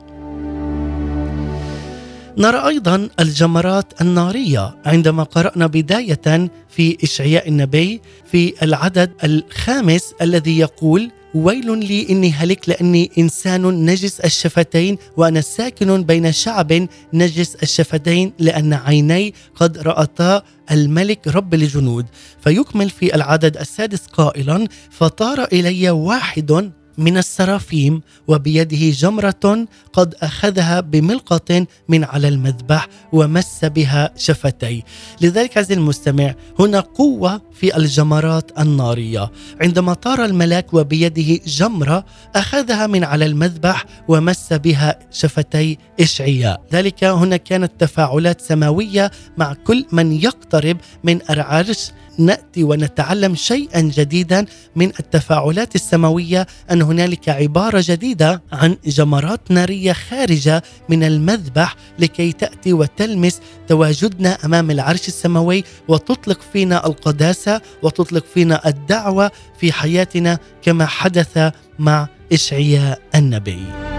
نرى 2.38 2.68
أيضا 2.68 3.10
الجمرات 3.20 4.02
النارية 4.02 4.76
عندما 4.86 5.24
قرأنا 5.24 5.68
بداية 5.68 6.50
في 6.70 6.98
إشعياء 7.04 7.48
النبي 7.48 8.02
في 8.32 8.54
العدد 8.64 9.12
الخامس 9.24 10.14
الذي 10.22 10.58
يقول 10.60 11.12
ويل 11.36 11.78
لي 11.78 12.10
إني 12.10 12.32
هلك 12.32 12.70
لأني 12.70 13.12
إنسان 13.18 13.86
نجس 13.86 14.20
الشفتين 14.20 14.98
وأنا 15.18 15.42
ساكن 15.42 16.04
بين 16.04 16.32
شعب 16.32 16.88
نجس 17.14 17.56
الشفتين 17.56 18.34
لأن 18.40 18.74
عيني 18.74 19.34
قد 19.56 19.78
رأتا 19.78 20.44
الملك 20.72 21.28
رب 21.28 21.54
الجنود. 21.54 22.06
فيكمل 22.44 22.90
في 22.90 23.16
العدد 23.16 23.58
السادس 23.58 24.08
قائلا 24.08 24.68
فطار 24.90 25.44
إلي 25.44 25.90
واحد 25.90 26.72
من 26.98 27.18
السرافيم 27.18 28.02
وبيده 28.28 28.90
جمرة 28.90 29.68
قد 29.94 30.16
أخذها 30.22 30.80
بملقة 30.80 31.66
من 31.90 32.04
على 32.04 32.28
المذبح 32.28 32.88
ومس 33.14 33.66
بها 33.66 34.14
شفتي 34.18 34.84
لذلك 35.22 35.58
عزيزي 35.58 35.74
المستمع 35.74 36.36
هنا 36.60 36.80
قوة 36.80 37.42
في 37.54 37.78
الجمرات 37.78 38.60
النارية. 38.60 39.32
عندما 39.62 39.94
طار 39.94 40.26
الملاك 40.26 40.74
وبيده 40.74 41.40
جمرة 41.46 42.06
أخذها 42.36 42.88
من 42.88 43.04
على 43.04 43.26
المذبح 43.26 43.86
ومس 44.08 44.54
بها 44.54 45.00
شفتي 45.12 45.78
إشعياء. 46.00 46.62
ذلك 46.74 47.04
هنا 47.04 47.38
كانت 47.38 47.72
تفاعلات 47.80 48.42
سماوية 48.42 49.12
مع 49.38 49.54
كل 49.54 49.86
من 49.92 50.12
يقترب 50.12 50.78
من 51.04 51.20
العرش 51.30 51.92
نأتي 52.22 52.64
ونتعلم 52.64 53.36
شيئا 53.36 53.82
جديدا 53.82 54.46
من 54.76 54.88
التفاعلات 55.00 55.76
السماوية 55.76 56.48
أن 56.72 56.82
هنالك 56.82 57.30
عبارة 57.30 57.84
جديدة 57.86 58.42
عن 58.52 58.78
جمرات 58.86 59.52
نارية 59.52 59.94
خارجة 59.94 60.64
من 60.90 61.04
المذبح 61.04 61.76
لكي 62.00 62.32
تأتي 62.32 62.74
وتلمس 62.74 63.42
تواجدنا 63.68 64.38
أمام 64.46 64.72
العرش 64.72 65.08
السماوي 65.08 65.64
وتطلق 65.88 66.40
فينا 66.54 66.88
القداسة 66.88 67.62
وتطلق 67.84 68.26
فينا 68.34 68.68
الدعوة 68.68 69.32
في 69.60 69.72
حياتنا 69.72 70.40
كما 70.62 70.86
حدث 70.86 71.52
مع 71.80 72.08
إشعياء 72.34 73.02
النبي. 73.16 73.91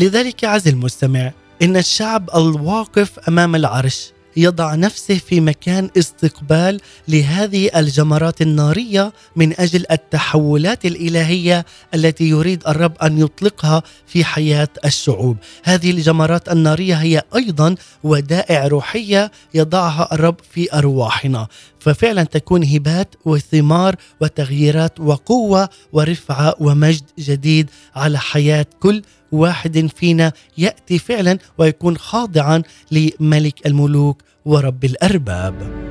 لذلك 0.00 0.44
عز 0.44 0.68
المستمع 0.68 1.32
إن 1.62 1.76
الشعب 1.76 2.30
الواقف 2.36 3.18
أمام 3.28 3.56
العرش 3.56 4.12
يضع 4.36 4.74
نفسه 4.74 5.18
في 5.18 5.40
مكان 5.40 5.90
استقبال 5.98 6.80
لهذه 7.08 7.70
الجمرات 7.76 8.42
النارية 8.42 9.12
من 9.36 9.60
أجل 9.60 9.84
التحولات 9.90 10.86
الإلهية 10.86 11.66
التي 11.94 12.24
يريد 12.28 12.62
الرب 12.68 12.92
أن 13.02 13.18
يطلقها 13.18 13.82
في 14.06 14.24
حياة 14.24 14.68
الشعوب. 14.84 15.36
هذه 15.64 15.90
الجمرات 15.90 16.48
النارية 16.48 16.94
هي 16.94 17.22
أيضا 17.36 17.74
ودائع 18.04 18.66
روحية 18.66 19.30
يضعها 19.54 20.14
الرب 20.14 20.36
في 20.52 20.74
أرواحنا، 20.74 21.46
ففعلا 21.80 22.24
تكون 22.24 22.64
هبات 22.64 23.14
وثمار 23.24 23.96
وتغييرات 24.20 25.00
وقوة 25.00 25.68
ورفعة 25.92 26.54
ومجد 26.60 27.04
جديد 27.18 27.70
على 27.96 28.18
حياة 28.18 28.66
كل 28.80 29.02
واحد 29.32 29.90
فينا 29.96 30.32
يأتي 30.58 30.98
فعلا 30.98 31.38
ويكون 31.58 31.96
خاضعا 31.96 32.62
لملك 32.92 33.66
الملوك 33.66 34.22
ورب 34.44 34.84
الأرباب. 34.84 35.90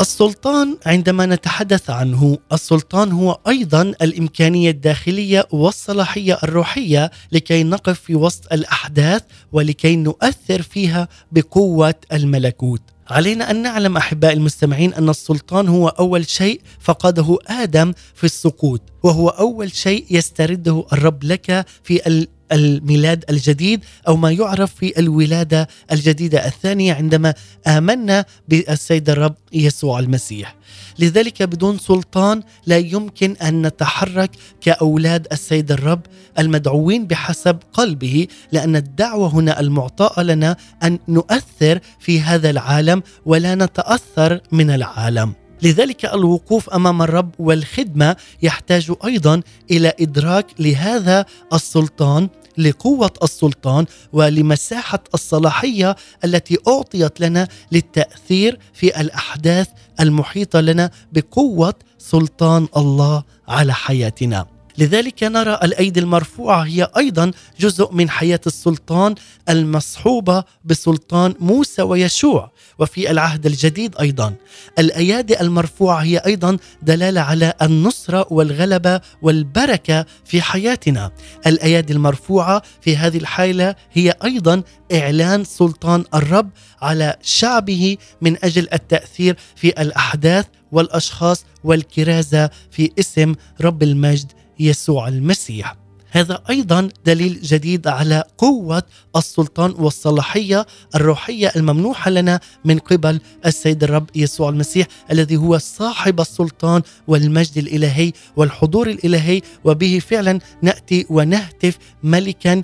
السلطان 0.00 0.76
عندما 0.86 1.26
نتحدث 1.26 1.90
عنه 1.90 2.38
السلطان 2.52 3.12
هو 3.12 3.38
أيضا 3.48 3.82
الإمكانية 3.82 4.70
الداخلية 4.70 5.46
والصلاحية 5.50 6.38
الروحية 6.42 7.10
لكي 7.32 7.62
نقف 7.62 8.00
في 8.00 8.14
وسط 8.14 8.52
الأحداث 8.52 9.22
ولكي 9.52 9.96
نؤثر 9.96 10.62
فيها 10.62 11.08
بقوة 11.32 11.94
الملكوت 12.12 12.82
علينا 13.10 13.50
أن 13.50 13.62
نعلم 13.62 13.96
احباء 13.96 14.32
المستمعين 14.32 14.94
أن 14.94 15.08
السلطان 15.08 15.68
هو 15.68 15.88
أول 15.88 16.28
شيء 16.28 16.60
فقده 16.80 17.38
آدم 17.46 17.92
في 18.14 18.24
السقوط 18.24 18.80
وهو 19.02 19.28
أول 19.28 19.72
شيء 19.72 20.04
يسترده 20.10 20.84
الرب 20.92 21.24
لك 21.24 21.66
في 21.84 22.06
الميلاد 22.52 23.24
الجديد 23.30 23.84
أو 24.08 24.16
ما 24.16 24.30
يعرف 24.30 24.74
في 24.74 24.98
الولادة 24.98 25.68
الجديدة 25.92 26.46
الثانية 26.46 26.94
عندما 26.94 27.34
آمنا 27.66 28.24
بالسيد 28.48 29.10
الرب 29.10 29.34
يسوع 29.52 29.98
المسيح. 29.98 30.56
لذلك 30.98 31.42
بدون 31.42 31.78
سلطان 31.78 32.42
لا 32.66 32.78
يمكن 32.78 33.36
أن 33.36 33.66
نتحرك 33.66 34.30
كأولاد 34.60 35.26
السيد 35.32 35.72
الرب 35.72 36.00
المدعوين 36.38 37.06
بحسب 37.06 37.58
قلبه 37.72 38.26
لأن 38.52 38.76
الدعوة 38.76 39.28
هنا 39.28 39.60
المعطاه 39.60 40.22
لنا 40.22 40.56
أن 40.82 40.98
نؤثر 41.08 41.80
في 42.00 42.20
هذا 42.20 42.50
العالم 42.50 43.02
ولا 43.26 43.54
نتأثر 43.54 44.40
من 44.52 44.70
العالم. 44.70 45.32
لذلك 45.62 46.04
الوقوف 46.04 46.70
أمام 46.70 47.02
الرب 47.02 47.30
والخدمة 47.38 48.16
يحتاج 48.42 48.92
أيضا 49.04 49.42
إلى 49.70 49.92
إدراك 50.00 50.46
لهذا 50.58 51.26
السلطان 51.52 52.28
لقوة 52.58 53.12
السلطان 53.22 53.86
ولمساحة 54.12 55.02
الصلاحية 55.14 55.96
التي 56.24 56.58
أعطيت 56.68 57.20
لنا 57.20 57.48
للتأثير 57.72 58.58
في 58.74 59.00
الأحداث 59.00 59.68
المحيطة 60.00 60.60
لنا 60.60 60.90
بقوة 61.12 61.74
سلطان 61.98 62.68
الله 62.76 63.22
على 63.48 63.74
حياتنا. 63.74 64.46
لذلك 64.78 65.22
نرى 65.24 65.58
الأيدي 65.62 66.00
المرفوعة 66.00 66.62
هي 66.62 66.88
أيضا 66.96 67.30
جزء 67.60 67.92
من 67.92 68.10
حياة 68.10 68.40
السلطان 68.46 69.14
المصحوبة 69.48 70.44
بسلطان 70.64 71.34
موسى 71.40 71.82
ويشوع. 71.82 72.50
وفي 72.80 73.10
العهد 73.10 73.46
الجديد 73.46 73.96
أيضا. 73.96 74.34
الأيادي 74.78 75.40
المرفوعة 75.40 76.02
هي 76.02 76.18
أيضا 76.18 76.56
دلالة 76.82 77.20
على 77.20 77.54
النصرة 77.62 78.26
والغلبة 78.30 79.00
والبركة 79.22 80.06
في 80.24 80.42
حياتنا. 80.42 81.10
الأيادي 81.46 81.92
المرفوعة 81.92 82.62
في 82.80 82.96
هذه 82.96 83.18
الحالة 83.18 83.74
هي 83.92 84.14
أيضا 84.24 84.62
إعلان 84.94 85.44
سلطان 85.44 86.04
الرب 86.14 86.50
على 86.82 87.16
شعبه 87.22 87.96
من 88.20 88.44
أجل 88.44 88.68
التأثير 88.72 89.36
في 89.56 89.68
الأحداث 89.68 90.46
والأشخاص 90.72 91.44
والكرازة 91.64 92.50
في 92.70 92.90
اسم 92.98 93.34
رب 93.60 93.82
المجد 93.82 94.32
يسوع 94.58 95.08
المسيح. 95.08 95.76
هذا 96.10 96.42
أيضا 96.50 96.88
دليل 97.06 97.40
جديد 97.42 97.86
على 97.86 98.24
قوة 98.38 98.82
السلطان 99.16 99.74
والصلاحية 99.78 100.66
الروحية 100.94 101.52
الممنوحة 101.56 102.10
لنا 102.10 102.40
من 102.64 102.78
قبل 102.78 103.20
السيد 103.46 103.84
الرب 103.84 104.10
يسوع 104.14 104.48
المسيح 104.48 104.86
الذي 105.10 105.36
هو 105.36 105.58
صاحب 105.58 106.20
السلطان 106.20 106.82
والمجد 107.06 107.58
الإلهي 107.58 108.12
والحضور 108.36 108.90
الإلهي 108.90 109.42
وبه 109.64 109.98
فعلا 110.08 110.38
نأتي 110.62 111.06
ونهتف 111.10 111.78
ملكا 112.02 112.62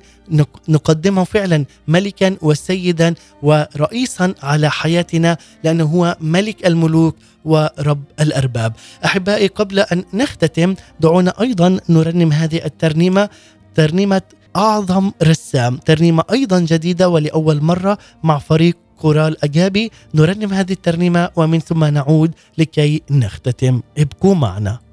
نقدمه 0.68 1.24
فعلا 1.24 1.64
ملكا 1.88 2.36
وسيدا 2.42 3.14
ورئيسا 3.42 4.34
على 4.42 4.70
حياتنا 4.70 5.36
لأنه 5.64 5.84
هو 5.84 6.16
ملك 6.20 6.66
الملوك 6.66 7.16
ورب 7.44 8.02
الأرباب. 8.20 8.72
أحبائي 9.04 9.46
قبل 9.46 9.78
أن 9.78 10.04
نختتم 10.14 10.74
دعونا 11.00 11.32
أيضا 11.40 11.80
نرنم 11.88 12.32
هذه 12.32 12.64
الترنيمة 12.64 13.28
ترنيمة 13.74 14.22
أعظم 14.56 15.12
رسام، 15.22 15.76
ترنيمة 15.76 16.24
أيضا 16.32 16.60
جديدة 16.60 17.08
ولأول 17.08 17.62
مرة 17.62 17.98
مع 18.22 18.38
فريق 18.38 18.76
كورال 18.98 19.44
أجابي 19.44 19.90
نرنم 20.14 20.52
هذه 20.52 20.72
الترنيمة 20.72 21.30
ومن 21.36 21.60
ثم 21.60 21.84
نعود 21.84 22.34
لكي 22.58 23.02
نختتم 23.10 23.80
ابقوا 23.98 24.34
معنا. 24.34 24.85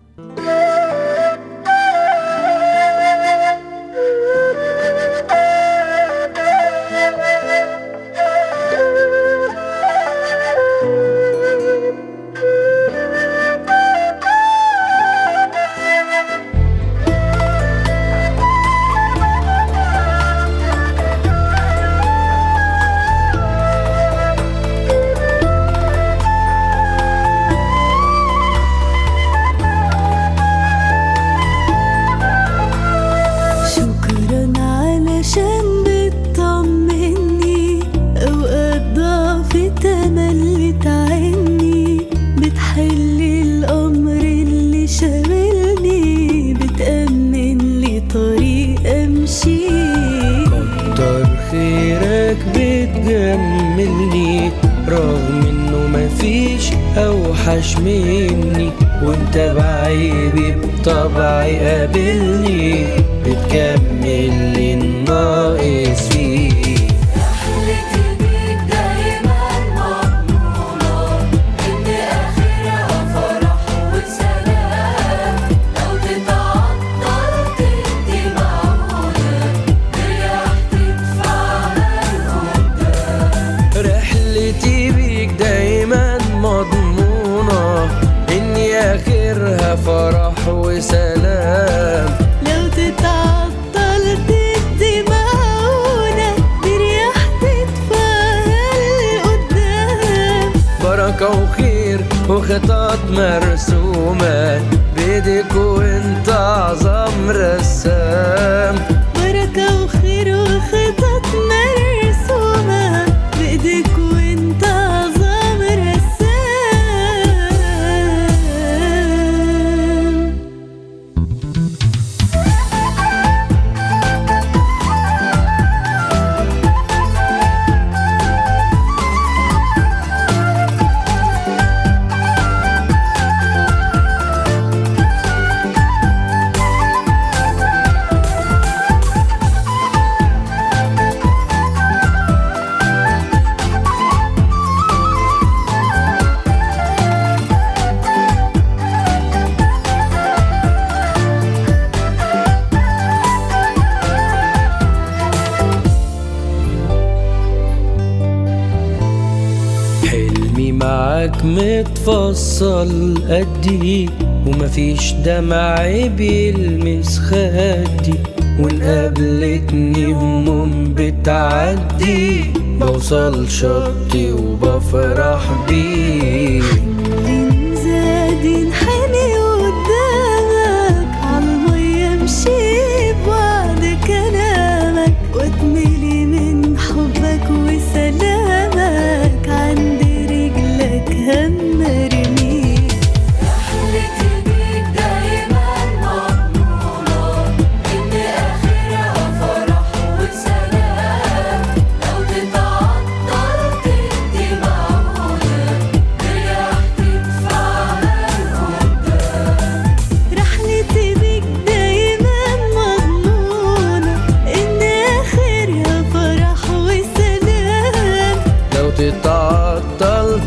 متفصل 162.84 163.24
قدي 163.30 164.10
ومفيش 164.48 165.14
دمع 165.14 165.76
بيلمس 166.18 167.20
خدي 167.20 168.14
وإن 168.60 168.84
قابلتني 168.84 170.06
هموم 170.06 170.94
بتعدي 170.98 172.44
بوصل 172.80 173.50
شطي 173.50 174.32
وبفرح 174.32 174.73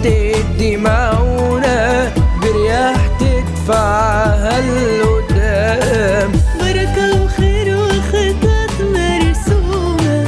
تدي 0.07 0.77
معونة 0.77 2.13
برياح 2.43 3.07
تدفعها 3.21 4.61
لقدام. 4.61 6.33
بركة 6.61 7.23
وخير 7.23 7.77
وخطط 7.77 8.75
مرسومة 8.81 10.27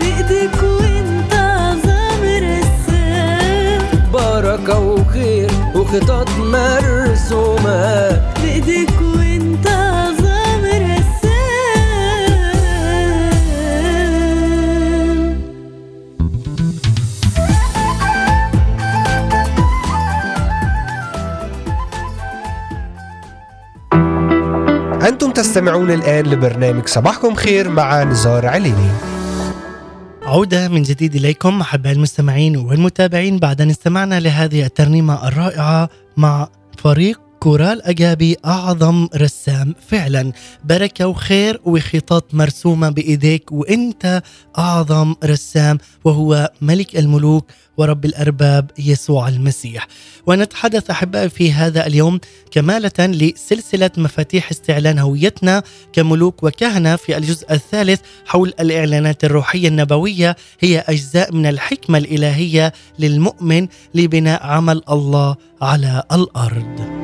بإيدك 0.00 0.62
وإنت 0.62 1.32
أعظم 1.34 2.22
رسام. 2.42 3.80
بركة 4.12 4.78
وخير 4.80 5.50
وخطط 5.74 6.28
تستمعون 25.60 25.90
الآن 25.90 26.26
لبرنامج 26.26 26.88
صباحكم 26.88 27.34
خير 27.34 27.68
مع 27.68 28.02
نزار 28.02 28.46
عليني. 28.46 28.90
عودة 30.22 30.68
من 30.68 30.82
جديد 30.82 31.14
إليكم 31.14 31.60
أحبائي 31.60 31.96
المستمعين 31.96 32.56
والمتابعين 32.56 33.38
بعد 33.38 33.60
أن 33.60 33.70
استمعنا 33.70 34.20
لهذه 34.20 34.66
الترنيمة 34.66 35.28
الرائعة 35.28 35.88
مع 36.16 36.48
فريق 36.78 37.20
كورال 37.40 37.82
أجابي 37.82 38.36
أعظم 38.44 39.08
رسام 39.16 39.74
فعلا. 39.88 40.32
بركة 40.64 41.06
وخير 41.06 41.60
وخطط 41.64 42.34
مرسومة 42.34 42.88
بإيديك 42.88 43.52
وإنت 43.52 44.22
أعظم 44.58 45.14
رسام 45.24 45.78
وهو 46.04 46.50
ملك 46.62 46.96
الملوك 46.98 47.46
ورب 47.80 48.04
الأرباب 48.04 48.70
يسوع 48.78 49.28
المسيح. 49.28 49.86
ونتحدث 50.26 50.90
أحبائي 50.90 51.28
في 51.28 51.52
هذا 51.52 51.86
اليوم 51.86 52.20
كمالة 52.50 52.90
لسلسلة 52.98 53.90
مفاتيح 53.96 54.50
استعلان 54.50 54.98
هويتنا 54.98 55.62
كملوك 55.92 56.42
وكهنة 56.42 56.96
في 56.96 57.16
الجزء 57.16 57.52
الثالث 57.52 58.00
حول 58.26 58.52
الإعلانات 58.60 59.24
الروحية 59.24 59.68
النبوية. 59.68 60.36
هي 60.60 60.84
أجزاء 60.88 61.34
من 61.34 61.46
الحكمة 61.46 61.98
الإلهية 61.98 62.72
للمؤمن 62.98 63.68
لبناء 63.94 64.46
عمل 64.46 64.82
الله 64.90 65.36
على 65.62 66.02
الأرض. 66.12 67.00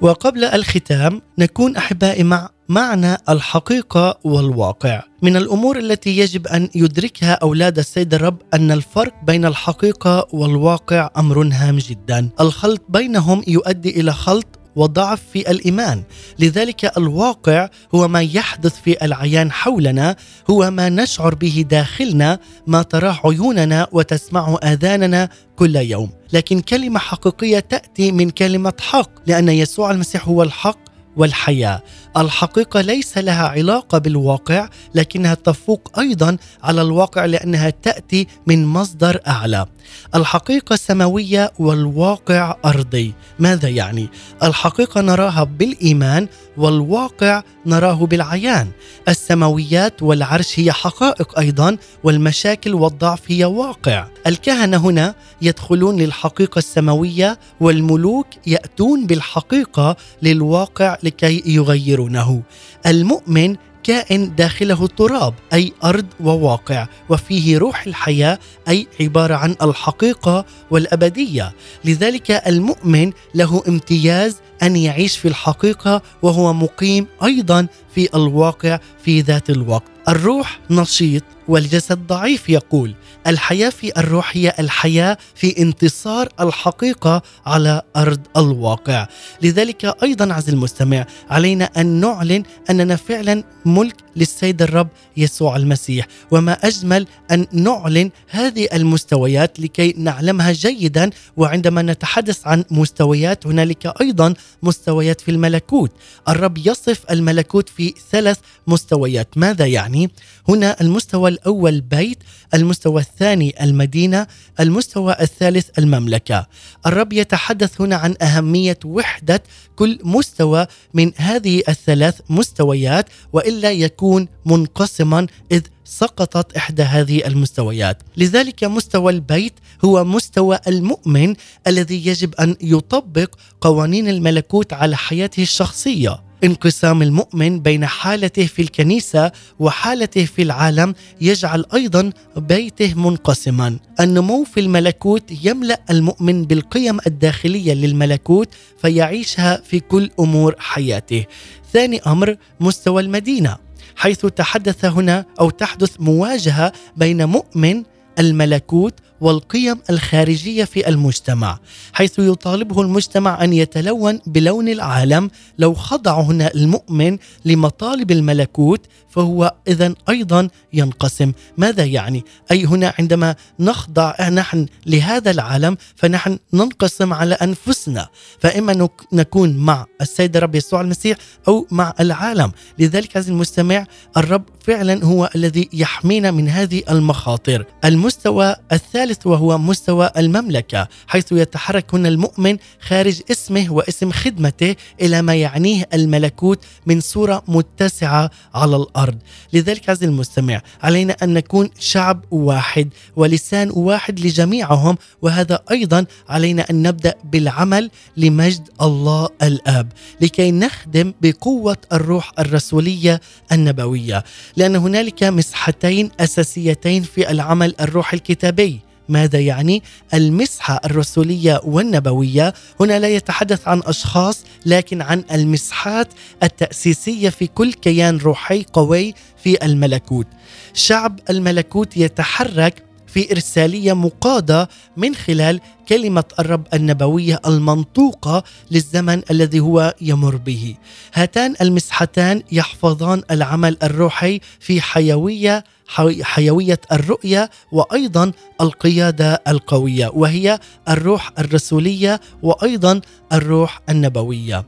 وقبل 0.00 0.44
الختام 0.44 1.22
نكون 1.38 1.76
أحبائي 1.76 2.22
مع 2.22 2.48
معنى 2.68 3.16
الحقيقة 3.28 4.18
والواقع. 4.24 5.02
من 5.22 5.36
الأمور 5.36 5.78
التي 5.78 6.18
يجب 6.18 6.46
أن 6.46 6.68
يدركها 6.74 7.32
أولاد 7.32 7.78
السيد 7.78 8.14
الرب 8.14 8.36
أن 8.54 8.70
الفرق 8.70 9.14
بين 9.26 9.44
الحقيقة 9.44 10.26
والواقع 10.32 11.10
أمر 11.16 11.48
هام 11.52 11.78
جدا. 11.78 12.28
الخلط 12.40 12.82
بينهم 12.88 13.42
يؤدي 13.48 14.00
إلى 14.00 14.12
خلط 14.12 14.57
وضعف 14.76 15.22
في 15.32 15.50
الإيمان، 15.50 16.02
لذلك 16.38 16.98
الواقع 16.98 17.68
هو 17.94 18.08
ما 18.08 18.22
يحدث 18.22 18.80
في 18.80 19.04
العيان 19.04 19.52
حولنا، 19.52 20.16
هو 20.50 20.70
ما 20.70 20.88
نشعر 20.88 21.34
به 21.34 21.64
داخلنا، 21.70 22.38
ما 22.66 22.82
تراه 22.82 23.20
عيوننا 23.24 23.86
وتسمعه 23.92 24.56
آذاننا 24.56 25.28
كل 25.56 25.76
يوم، 25.76 26.10
لكن 26.32 26.60
كلمة 26.60 26.98
حقيقية 26.98 27.58
تأتي 27.58 28.12
من 28.12 28.30
كلمة 28.30 28.72
حق، 28.80 29.10
لأن 29.26 29.48
يسوع 29.48 29.90
المسيح 29.90 30.28
هو 30.28 30.42
الحق 30.42 30.87
والحياة، 31.18 31.82
الحقيقة 32.16 32.80
ليس 32.80 33.18
لها 33.18 33.48
علاقة 33.48 33.98
بالواقع 33.98 34.68
لكنها 34.94 35.34
تفوق 35.34 35.98
أيضا 35.98 36.36
على 36.62 36.82
الواقع 36.82 37.24
لأنها 37.24 37.70
تأتي 37.70 38.26
من 38.46 38.66
مصدر 38.66 39.20
أعلى. 39.26 39.66
الحقيقة 40.14 40.76
سماوية 40.76 41.52
والواقع 41.58 42.56
أرضي، 42.64 43.14
ماذا 43.38 43.68
يعني؟ 43.68 44.08
الحقيقة 44.42 45.00
نراها 45.00 45.44
بالإيمان 45.44 46.28
والواقع 46.56 47.42
نراه 47.66 48.06
بالعيان. 48.06 48.70
السماويات 49.08 50.02
والعرش 50.02 50.60
هي 50.60 50.72
حقائق 50.72 51.38
أيضا 51.38 51.76
والمشاكل 52.04 52.74
والضعف 52.74 53.20
هي 53.26 53.44
واقع. 53.44 54.06
الكهنة 54.26 54.76
هنا 54.76 55.14
يدخلون 55.42 55.96
للحقيقة 55.96 56.58
السماوية 56.58 57.38
والملوك 57.60 58.26
يأتون 58.46 59.06
بالحقيقة 59.06 59.96
للواقع 60.22 60.98
لكي 61.08 61.42
يغيرونه. 61.46 62.42
المؤمن 62.86 63.56
كائن 63.82 64.34
داخله 64.34 64.86
تراب 64.86 65.34
أي 65.52 65.72
أرض 65.84 66.06
وواقع 66.20 66.86
وفيه 67.08 67.58
روح 67.58 67.86
الحياة 67.86 68.38
أي 68.68 68.86
عبارة 69.00 69.34
عن 69.34 69.56
الحقيقة 69.62 70.44
والأبدية 70.70 71.52
لذلك 71.84 72.30
المؤمن 72.30 73.12
له 73.34 73.62
امتياز 73.68 74.36
أن 74.62 74.76
يعيش 74.76 75.18
في 75.18 75.28
الحقيقة 75.28 76.02
وهو 76.22 76.52
مقيم 76.52 77.06
أيضا 77.24 77.66
في 77.94 78.08
الواقع 78.14 78.78
في 79.08 79.20
ذات 79.20 79.50
الوقت. 79.50 79.90
الروح 80.08 80.60
نشيط 80.70 81.22
والجسد 81.48 81.98
ضعيف 82.06 82.48
يقول. 82.48 82.94
الحياة 83.26 83.70
في 83.70 83.98
الروح 83.98 84.36
هي 84.36 84.54
الحياة 84.58 85.18
في 85.34 85.62
انتصار 85.62 86.28
الحقيقة 86.40 87.22
على 87.46 87.82
أرض 87.96 88.20
الواقع. 88.36 89.06
لذلك 89.42 89.96
أيضا 90.02 90.34
عز 90.34 90.48
المستمع 90.48 91.06
علينا 91.30 91.64
أن 91.64 91.86
نعلن 91.86 92.42
أننا 92.70 92.96
فعلا 92.96 93.44
ملك 93.64 93.96
للسيد 94.16 94.62
الرب 94.62 94.88
يسوع 95.16 95.56
المسيح. 95.56 96.06
وما 96.30 96.52
أجمل 96.52 97.06
أن 97.30 97.46
نعلن 97.52 98.10
هذه 98.28 98.68
المستويات 98.72 99.60
لكي 99.60 99.94
نعلمها 99.96 100.52
جيدا. 100.52 101.10
وعندما 101.36 101.82
نتحدث 101.82 102.46
عن 102.46 102.64
مستويات 102.70 103.46
هنالك 103.46 104.00
أيضا 104.00 104.34
مستويات 104.62 105.20
في 105.20 105.30
الملكوت. 105.30 105.92
الرب 106.28 106.58
يصف 106.58 107.10
الملكوت 107.10 107.68
في 107.68 107.94
ثلاث 108.10 108.38
مستويات. 108.66 108.97
ماذا 109.36 109.66
يعني؟ 109.66 110.10
هنا 110.48 110.80
المستوى 110.80 111.30
الأول 111.30 111.80
بيت 111.80 112.18
المستوى 112.54 113.00
الثاني 113.00 113.64
المدينة 113.64 114.26
المستوى 114.60 115.16
الثالث 115.20 115.78
المملكة. 115.78 116.46
الرب 116.86 117.12
يتحدث 117.12 117.80
هنا 117.80 117.96
عن 117.96 118.14
أهمية 118.22 118.78
وحدة 118.84 119.42
كل 119.76 119.98
مستوى 120.04 120.66
من 120.94 121.12
هذه 121.16 121.62
الثلاث 121.68 122.20
مستويات 122.30 123.06
وإلا 123.32 123.72
يكون 123.72 124.28
منقسما 124.46 125.26
إذ 125.52 125.62
سقطت 125.84 126.56
إحدى 126.56 126.82
هذه 126.82 127.26
المستويات، 127.26 128.02
لذلك 128.16 128.64
مستوى 128.64 129.12
البيت 129.12 129.52
هو 129.84 130.04
مستوى 130.04 130.58
المؤمن 130.66 131.34
الذي 131.66 132.06
يجب 132.06 132.34
أن 132.34 132.56
يطبق 132.60 133.34
قوانين 133.60 134.08
الملكوت 134.08 134.72
على 134.72 134.96
حياته 134.96 135.42
الشخصية. 135.42 136.27
انقسام 136.44 137.02
المؤمن 137.02 137.60
بين 137.60 137.86
حالته 137.86 138.46
في 138.46 138.62
الكنيسة 138.62 139.32
وحالته 139.58 140.24
في 140.24 140.42
العالم 140.42 140.94
يجعل 141.20 141.64
أيضا 141.74 142.12
بيته 142.36 142.94
منقسما. 142.94 143.78
النمو 144.00 144.44
في 144.44 144.60
الملكوت 144.60 145.44
يملأ 145.44 145.80
المؤمن 145.90 146.44
بالقيم 146.44 146.98
الداخلية 147.06 147.74
للملكوت 147.74 148.48
فيعيشها 148.82 149.56
في 149.56 149.80
كل 149.80 150.10
أمور 150.20 150.54
حياته. 150.58 151.24
ثاني 151.72 152.00
أمر 152.06 152.36
مستوى 152.60 153.02
المدينة 153.02 153.56
حيث 153.96 154.26
تحدث 154.26 154.84
هنا 154.84 155.24
أو 155.40 155.50
تحدث 155.50 156.00
مواجهة 156.00 156.72
بين 156.96 157.24
مؤمن 157.24 157.82
الملكوت 158.18 158.94
والقيم 159.20 159.78
الخارجية 159.90 160.64
في 160.64 160.88
المجتمع 160.88 161.58
حيث 161.92 162.18
يطالبه 162.18 162.82
المجتمع 162.82 163.44
أن 163.44 163.52
يتلون 163.52 164.20
بلون 164.26 164.68
العالم 164.68 165.30
لو 165.58 165.74
خضع 165.74 166.20
هنا 166.20 166.54
المؤمن 166.54 167.18
لمطالب 167.44 168.10
الملكوت 168.10 168.86
فهو 169.10 169.54
اذا 169.68 169.94
أيضا 170.08 170.48
ينقسم. 170.72 171.32
ماذا 171.58 171.84
يعني؟ 171.84 172.24
أي 172.50 172.64
هنا 172.64 172.94
عندما 172.98 173.34
نخضع 173.60 174.28
نحن 174.28 174.66
لهذا 174.86 175.30
العالم 175.30 175.76
فنحن 175.96 176.38
ننقسم 176.52 177.12
على 177.12 177.34
أنفسنا. 177.34 178.08
فإما 178.40 178.72
نك- 178.72 179.06
نكون 179.12 179.56
مع 179.56 179.86
السيد 180.00 180.36
الرب 180.36 180.54
يسوع 180.54 180.80
المسيح 180.80 181.16
أو 181.48 181.66
مع 181.70 181.94
العالم. 182.00 182.52
لذلك 182.78 183.16
عزيزي 183.16 183.32
المستمع 183.32 183.86
الرب 184.16 184.42
فعلا 184.64 185.04
هو 185.04 185.30
الذي 185.36 185.68
يحمينا 185.72 186.30
من 186.30 186.48
هذه 186.48 186.82
المخاطر. 186.90 187.64
المستوى 187.84 188.56
الثالث 188.72 189.07
وهو 189.24 189.58
مستوى 189.58 190.10
المملكة 190.16 190.88
حيث 191.06 191.32
يتحرك 191.32 191.94
هنا 191.94 192.08
المؤمن 192.08 192.56
خارج 192.80 193.20
اسمه 193.30 193.72
واسم 193.72 194.10
خدمته 194.12 194.76
إلى 195.00 195.22
ما 195.22 195.34
يعنيه 195.34 195.88
الملكوت 195.94 196.64
من 196.86 197.00
صورة 197.00 197.42
متسعة 197.48 198.30
على 198.54 198.76
الأرض. 198.76 199.18
لذلك 199.52 199.90
عزيزي 199.90 200.06
المستمع 200.06 200.60
علينا 200.82 201.16
أن 201.22 201.34
نكون 201.34 201.70
شعب 201.78 202.24
واحد 202.30 202.88
ولسان 203.16 203.70
واحد 203.70 204.20
لجميعهم 204.20 204.98
وهذا 205.22 205.60
أيضا 205.70 206.06
علينا 206.28 206.70
أن 206.70 206.82
نبدأ 206.82 207.14
بالعمل 207.24 207.90
لمجد 208.16 208.68
الله 208.82 209.28
الآب 209.42 209.92
لكي 210.20 210.50
نخدم 210.50 211.14
بقوة 211.22 211.76
الروح 211.92 212.32
الرسولية 212.38 213.20
النبوية 213.52 214.24
لأن 214.56 214.76
هنالك 214.76 215.24
مسحتين 215.24 216.10
أساسيتين 216.20 217.02
في 217.02 217.30
العمل 217.30 217.74
الروح 217.80 218.12
الكتابي. 218.12 218.80
ماذا 219.08 219.38
يعني؟ 219.38 219.82
المسحة 220.14 220.80
الرسولية 220.84 221.60
والنبوية 221.64 222.54
هنا 222.80 222.98
لا 222.98 223.08
يتحدث 223.08 223.68
عن 223.68 223.82
أشخاص 223.84 224.44
لكن 224.66 225.02
عن 225.02 225.24
المسحات 225.32 226.08
التأسيسية 226.42 227.28
في 227.28 227.46
كل 227.46 227.72
كيان 227.72 228.16
روحي 228.16 228.64
قوي 228.72 229.14
في 229.44 229.64
الملكوت. 229.64 230.26
شعب 230.74 231.20
الملكوت 231.30 231.96
يتحرك 231.96 232.87
في 233.08 233.32
إرسالية 233.32 233.92
مقادة 233.92 234.68
من 234.96 235.14
خلال 235.14 235.60
كلمة 235.88 236.24
الرب 236.38 236.66
النبوية 236.74 237.40
المنطوقة 237.46 238.44
للزمن 238.70 239.22
الذي 239.30 239.60
هو 239.60 239.94
يمر 240.00 240.36
به. 240.36 240.74
هاتان 241.14 241.54
المسحتان 241.60 242.42
يحفظان 242.52 243.22
العمل 243.30 243.76
الروحي 243.82 244.40
في 244.60 244.80
حيوية 244.80 245.64
حي- 245.88 246.24
حيوية 246.24 246.80
الرؤية 246.92 247.50
وأيضا 247.72 248.32
القيادة 248.60 249.42
القوية 249.48 250.10
وهي 250.14 250.58
الروح 250.88 251.32
الرسولية 251.38 252.20
وأيضا 252.42 253.00
الروح 253.32 253.80
النبوية. 253.88 254.64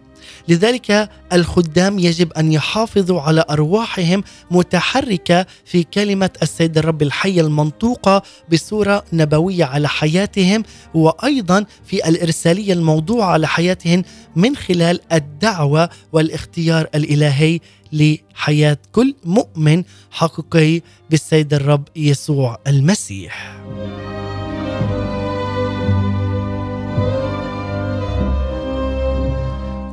لذلك 0.48 1.10
الخدام 1.32 1.98
يجب 1.98 2.32
أن 2.32 2.52
يحافظوا 2.52 3.20
على 3.20 3.44
أرواحهم 3.50 4.24
متحركة 4.50 5.46
في 5.64 5.82
كلمة 5.82 6.30
السيد 6.42 6.78
الرب 6.78 7.02
الحي 7.02 7.40
المنطوقه 7.40 8.22
بصورة 8.52 9.04
نبوية 9.12 9.64
على 9.64 9.88
حياتهم 9.88 10.62
وأيضا 10.94 11.64
في 11.84 12.08
الإرسالية 12.08 12.72
الموضوعة 12.72 13.26
على 13.32 13.48
حياتهم 13.48 14.02
من 14.36 14.56
خلال 14.56 15.00
الدعوة 15.12 15.88
والاختيار 16.12 16.86
الإلهي 16.94 17.60
لحياة 17.92 18.78
كل 18.92 19.14
مؤمن 19.24 19.82
حقيقي 20.10 20.82
بالسيد 21.10 21.54
الرب 21.54 21.88
يسوع 21.96 22.58
المسيح. 22.66 23.56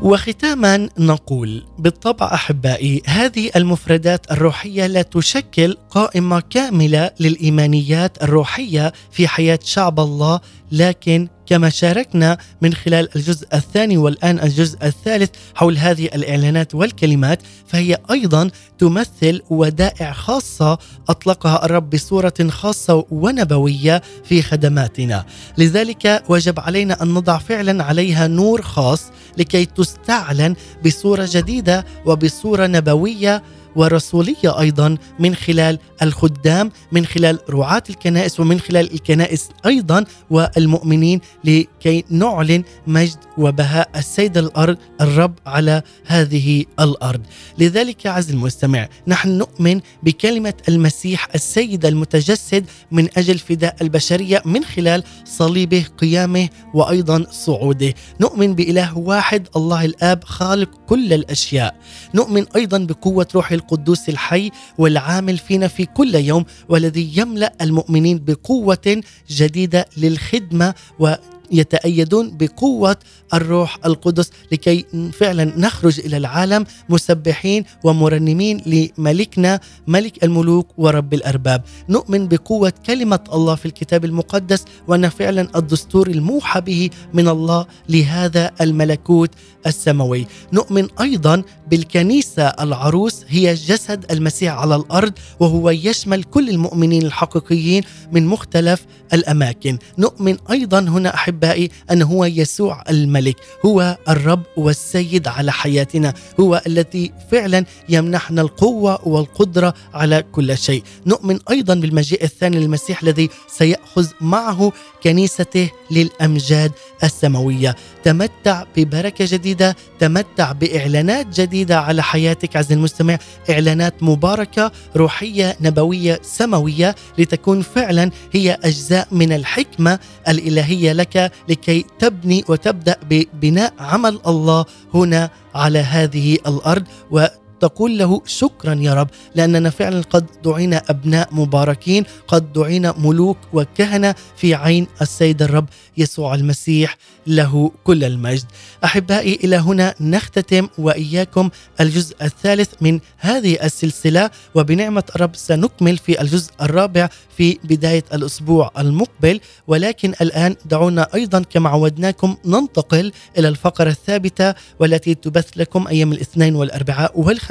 وختاما 0.02 0.90
نقول 1.00 1.64
بالطبع 1.80 2.34
أحبائي 2.34 3.02
هذه 3.08 3.50
المفردات 3.56 4.32
الروحية 4.32 4.88
لا 4.88 5.02
تشكل 5.02 5.78
قائمة 5.90 6.40
كاملة 6.50 7.12
للإيمانيات 7.20 8.24
الروحية 8.24 8.94
في 9.12 9.28
حياة 9.28 9.60
شعب 9.64 10.00
الله 10.00 10.40
لكن 10.72 11.28
كما 11.46 11.70
شاركنا 11.70 12.38
من 12.62 12.74
خلال 12.74 13.16
الجزء 13.16 13.48
الثاني 13.54 13.98
والآن 13.98 14.40
الجزء 14.40 14.78
الثالث 14.84 15.30
حول 15.56 15.78
هذه 15.78 16.06
الإعلانات 16.06 16.76
والكلمات 16.76 17.42
فهي 17.68 17.98
أيضا 18.12 18.50
تمثل 18.78 19.42
ودائع 19.50 20.12
خاصة 20.12 20.78
أطلقها 21.10 21.66
الرب 21.66 21.90
بصورة 21.90 22.34
خاصة 22.50 23.06
ونبوية 23.12 24.02
في 24.24 24.42
خدماتنا. 24.42 25.26
لذلك 25.58 26.24
وجب 26.30 26.60
علينا 26.60 27.04
أن 27.04 27.08
نضع 27.14 27.38
فعلا 27.38 27.84
عليها 27.84 28.28
نور 28.28 28.62
خاص 28.62 29.12
لكي 29.38 29.66
تستعلن 29.66 30.56
بصورة 30.86 31.28
جديدة 31.32 31.86
وبصورة 32.06 32.68
نبوية 32.68 33.44
ورسوليه 33.78 34.60
أيضا 34.60 34.98
من 35.20 35.36
خلال 35.36 35.80
الخدام 36.02 36.72
من 36.92 37.06
خلال 37.06 37.40
رعاة 37.50 37.84
الكنائس 37.90 38.40
ومن 38.40 38.60
خلال 38.60 38.94
الكنائس 38.94 39.50
أيضا 39.66 40.06
والمؤمنين 40.30 41.22
لكي 41.44 42.04
نعلن 42.10 42.64
مجد 42.88 43.18
وبهاء 43.38 43.90
السيد 43.96 44.38
الأرض 44.38 44.78
الرب 45.02 45.34
على 45.46 45.82
هذه 46.06 46.66
الأرض. 46.80 47.22
لذلك 47.58 48.08
عز 48.08 48.32
المستمع 48.32 48.88
نحن 49.08 49.30
نؤمن 49.30 49.82
بكلمة 50.04 50.54
المسيح 50.70 51.28
السيد 51.36 51.86
المتجسد 51.86 52.66
من 52.92 53.08
أجل 53.18 53.38
فداء 53.38 53.76
البشرية 53.82 54.42
من 54.46 54.64
خلال 54.64 55.04
صليبه 55.26 55.86
قيامه 55.98 56.50
وأيضا 56.74 57.26
صعوده. 57.32 57.94
نؤمن 58.22 58.56
بإله 58.56 58.98
واحد 58.98 59.48
الله 59.56 59.86
الآب 59.86 60.24
خالق 60.24 60.70
كل 60.88 61.14
الأشياء. 61.14 61.76
نؤمن 62.14 62.46
أيضا 62.56 62.78
بقوة 62.78 63.28
روح 63.36 63.52
القدوس 63.68 64.10
الحي 64.10 64.52
والعامل 64.78 65.38
فينا 65.38 65.68
في 65.68 65.86
كل 65.86 66.16
يوم 66.16 66.46
والذي 66.70 67.12
يملأ 67.18 67.54
المؤمنين 67.62 68.24
بقوة 68.26 69.02
جديدة 69.30 69.86
للخدمة 69.98 70.74
و 71.00 71.14
يتأيدون 71.52 72.38
بقوة 72.38 72.98
الروح 73.34 73.78
القدس 73.86 74.32
لكي 74.52 74.86
فعلا 75.14 75.60
نخرج 75.60 76.00
إلى 76.00 76.18
العالم 76.18 76.66
مسبحين 76.90 77.64
ومرنمين 77.84 78.62
لملكنا 78.66 79.60
ملك 79.88 80.24
الملوك 80.24 80.68
ورب 80.78 81.14
الأرباب. 81.14 81.64
نؤمن 81.90 82.28
بقوة 82.28 82.74
كلمة 82.86 83.20
الله 83.34 83.56
في 83.56 83.66
الكتاب 83.66 84.06
المقدس 84.06 84.66
وأن 84.88 85.10
فعلا 85.10 85.48
الدستور 85.56 86.08
الموحى 86.08 86.62
به 86.62 86.90
من 87.14 87.28
الله 87.28 87.66
لهذا 87.90 88.52
الملكوت 88.62 89.32
السماوي. 89.68 90.28
نؤمن 90.54 90.88
أيضا 91.02 91.44
بالكنيسة 91.70 92.44
العروس 92.48 93.24
هي 93.28 93.54
جسد 93.54 94.12
المسيح 94.12 94.54
على 94.54 94.76
الأرض 94.76 95.14
وهو 95.40 95.70
يشمل 95.70 96.24
كل 96.24 96.50
المؤمنين 96.50 97.06
الحقيقيين 97.06 97.84
من 98.12 98.26
مختلف 98.26 98.86
الأماكن. 99.14 99.78
نؤمن 99.98 100.38
أيضا 100.52 100.80
هنا 100.80 101.14
أحبائي 101.14 101.70
أن 101.92 102.02
هو 102.02 102.26
يسوع 102.26 102.84
الملك 102.90 103.36
هو 103.66 103.98
الرب 104.10 104.44
والسيد 104.58 105.28
على 105.28 105.52
حياتنا 105.52 106.14
هو 106.40 106.62
الذي 106.68 107.12
فعلا 107.32 107.66
يمنحنا 107.90 108.42
القوة 108.42 109.08
والقدرة 109.08 109.74
على 109.94 110.24
كل 110.32 110.58
شيء. 110.58 110.84
نؤمن 111.06 111.40
أيضا 111.50 111.76
بالمجيء 111.76 112.24
الثاني 112.24 112.60
للمسيح 112.60 113.04
الذي 113.04 113.30
سيأخذ 113.48 114.08
معه 114.22 114.72
كنيسته 115.04 115.70
للأمجاد 115.92 116.72
السماوية. 117.04 117.76
تمتع 118.04 118.64
ببركة 118.78 119.26
جديدة 119.28 119.76
تمتع 120.00 120.52
بإعلانات 120.52 121.28
جديدة 121.58 121.80
على 121.80 122.04
حياتك 122.04 122.56
عز 122.56 122.72
المستمع. 122.72 123.18
إعلانات 123.50 124.04
مباركة 124.04 124.72
روحية 124.96 125.58
نبوية 125.62 126.20
سماوية 126.22 126.96
لتكون 127.18 127.62
فعلا 127.62 128.12
هي 128.34 128.58
أجزاء 128.64 129.08
من 129.12 129.32
الحكمة 129.34 130.00
الإلهية 130.28 130.94
لك 130.94 131.32
لكي 131.50 131.86
تبني 132.00 132.44
وتبدأ 132.50 132.96
ببناء 133.10 133.74
عمل 133.80 134.20
الله 134.28 134.66
هنا 134.94 135.30
على 135.56 135.80
هذه 135.80 136.34
الأرض. 136.48 136.84
و 137.12 137.26
تقول 137.60 137.98
له 137.98 138.22
شكرا 138.26 138.74
يا 138.74 138.94
رب 138.94 139.10
لأننا 139.36 139.70
فعلا 139.70 140.02
قد 140.02 140.26
دعينا 140.44 140.82
أبناء 140.90 141.30
مباركين 141.32 142.04
قد 142.28 142.54
دعينا 142.54 142.94
ملوك 142.98 143.38
وكهنة 143.54 144.16
في 144.36 144.56
عين 144.56 144.88
السيد 145.02 145.42
الرب 145.42 145.66
يسوع 145.98 146.36
المسيح 146.36 146.98
له 147.28 147.72
كل 147.84 148.04
المجد. 148.04 148.46
أحبائي 148.84 149.40
إلى 149.44 149.56
هنا 149.56 149.96
نختتم 150.02 150.68
وإياكم 150.78 151.50
الجزء 151.82 152.16
الثالث 152.22 152.70
من 152.82 153.00
هذه 153.18 153.64
السلسلة 153.64 154.30
وبنعمة 154.56 155.04
الرب 155.16 155.36
سنكمل 155.36 155.98
في 155.98 156.22
الجزء 156.22 156.52
الرابع 156.62 157.10
في 157.38 157.58
بداية 157.64 158.04
الأسبوع 158.14 158.72
المقبل. 158.78 159.40
ولكن 159.68 160.14
الآن 160.22 160.56
دعونا 160.66 161.08
أيضا 161.16 161.40
كما 161.40 161.70
عودناكم 161.70 162.38
ننتقل 162.46 163.12
إلى 163.38 163.48
الفقرة 163.48 163.90
الثابتة 163.90 164.54
والتي 164.80 165.16
تبث 165.16 165.50
لكم 165.56 165.88
أيام 165.88 166.12
الاثنين 166.12 166.56
والأربعاء 166.56 167.20
والخميس. 167.20 167.47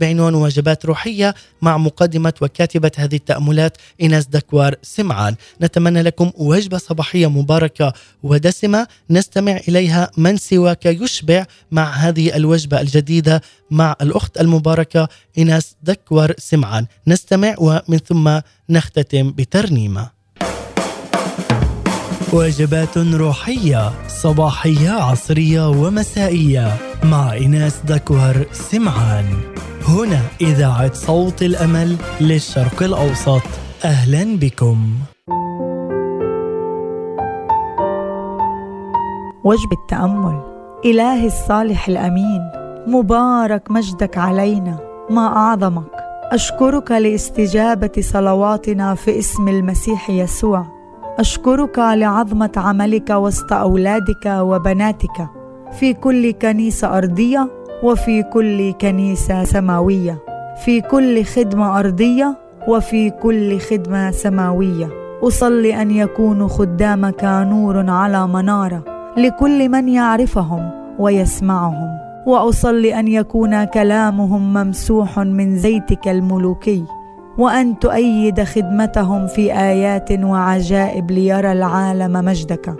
بعنوان 0.00 0.34
وجبات 0.34 0.86
روحية 0.86 1.34
مع 1.62 1.76
مقدمة 1.76 2.32
وكاتبة 2.40 2.90
هذه 2.96 3.16
التأملات 3.16 3.76
ايناس 4.00 4.26
دكوار 4.26 4.74
سمعان. 4.82 5.36
نتمنى 5.62 6.02
لكم 6.02 6.32
وجبة 6.36 6.78
صباحية 6.78 7.26
مباركة 7.26 7.92
ودسمة. 8.22 8.86
نستمع 9.10 9.60
إليها 9.68 10.10
من 10.16 10.36
سواك 10.36 10.86
يشبع 10.86 11.44
مع 11.70 11.90
هذه 11.90 12.36
الوجبة 12.36 12.80
الجديدة 12.80 13.42
مع 13.70 13.96
الأخت 14.02 14.40
المباركة 14.40 15.08
ايناس 15.38 15.76
دكوار 15.82 16.34
سمعان. 16.38 16.86
نستمع 17.06 17.54
ومن 17.58 17.98
ثم 18.08 18.40
نختتم 18.70 19.30
بترنيمة. 19.30 20.15
وجبات 22.36 22.98
روحية 22.98 23.90
صباحية 24.08 24.90
عصرية 24.90 25.68
ومسائية. 25.68 26.76
مع 27.04 27.36
إناس 27.36 27.80
دكوهر 27.84 28.46
سمعان. 28.52 29.24
هنا 29.88 30.20
إذاعة 30.40 30.94
صوت 30.94 31.42
الأمل 31.42 31.96
للشرق 32.20 32.82
الأوسط. 32.82 33.42
أهلا 33.84 34.36
بكم. 34.36 34.88
وجبة 39.44 39.76
تأمل 39.88 40.40
إلهي 40.84 41.26
الصالح 41.26 41.88
الأمين 41.88 42.50
مبارك 42.86 43.70
مجدك 43.70 44.18
علينا. 44.18 44.78
ما 45.10 45.26
أعظمك. 45.36 45.90
أشكرك 46.32 46.90
لاستجابة 46.90 47.92
صلواتنا 48.00 48.94
في 48.94 49.18
اسم 49.18 49.48
المسيح 49.48 50.10
يسوع. 50.10 50.75
أشكرك 51.18 51.78
لعظمة 51.78 52.52
عملك 52.56 53.10
وسط 53.10 53.52
أولادك 53.52 54.26
وبناتك. 54.26 55.28
في 55.78 55.94
كل 55.94 56.30
كنيسة 56.30 56.98
أرضية 56.98 57.48
وفي 57.82 58.22
كل 58.22 58.72
كنيسة 58.72 59.44
سماوية. 59.44 60.18
في 60.64 60.80
كل 60.80 61.24
خدمة 61.24 61.78
أرضية 61.78 62.38
وفي 62.68 63.10
كل 63.10 63.58
خدمة 63.58 64.10
سماوية. 64.10 64.88
أصلي 65.22 65.82
أن 65.82 65.90
يكونوا 65.90 66.48
خدامك 66.48 67.24
نور 67.24 67.90
على 67.90 68.26
منارة 68.26 68.82
لكل 69.16 69.68
من 69.68 69.88
يعرفهم 69.88 70.70
ويسمعهم. 70.98 71.98
وأصلي 72.26 73.00
أن 73.00 73.08
يكون 73.08 73.64
كلامهم 73.64 74.54
ممسوح 74.54 75.18
من 75.18 75.56
زيتك 75.56 76.08
الملوكي. 76.08 76.84
وأن 77.38 77.78
تؤيد 77.78 78.42
خدمتهم 78.44 79.26
في 79.26 79.52
آيات 79.52 80.12
وعجائب 80.12 81.10
ليرى 81.10 81.52
العالم 81.52 82.12
مجدك. 82.12 82.74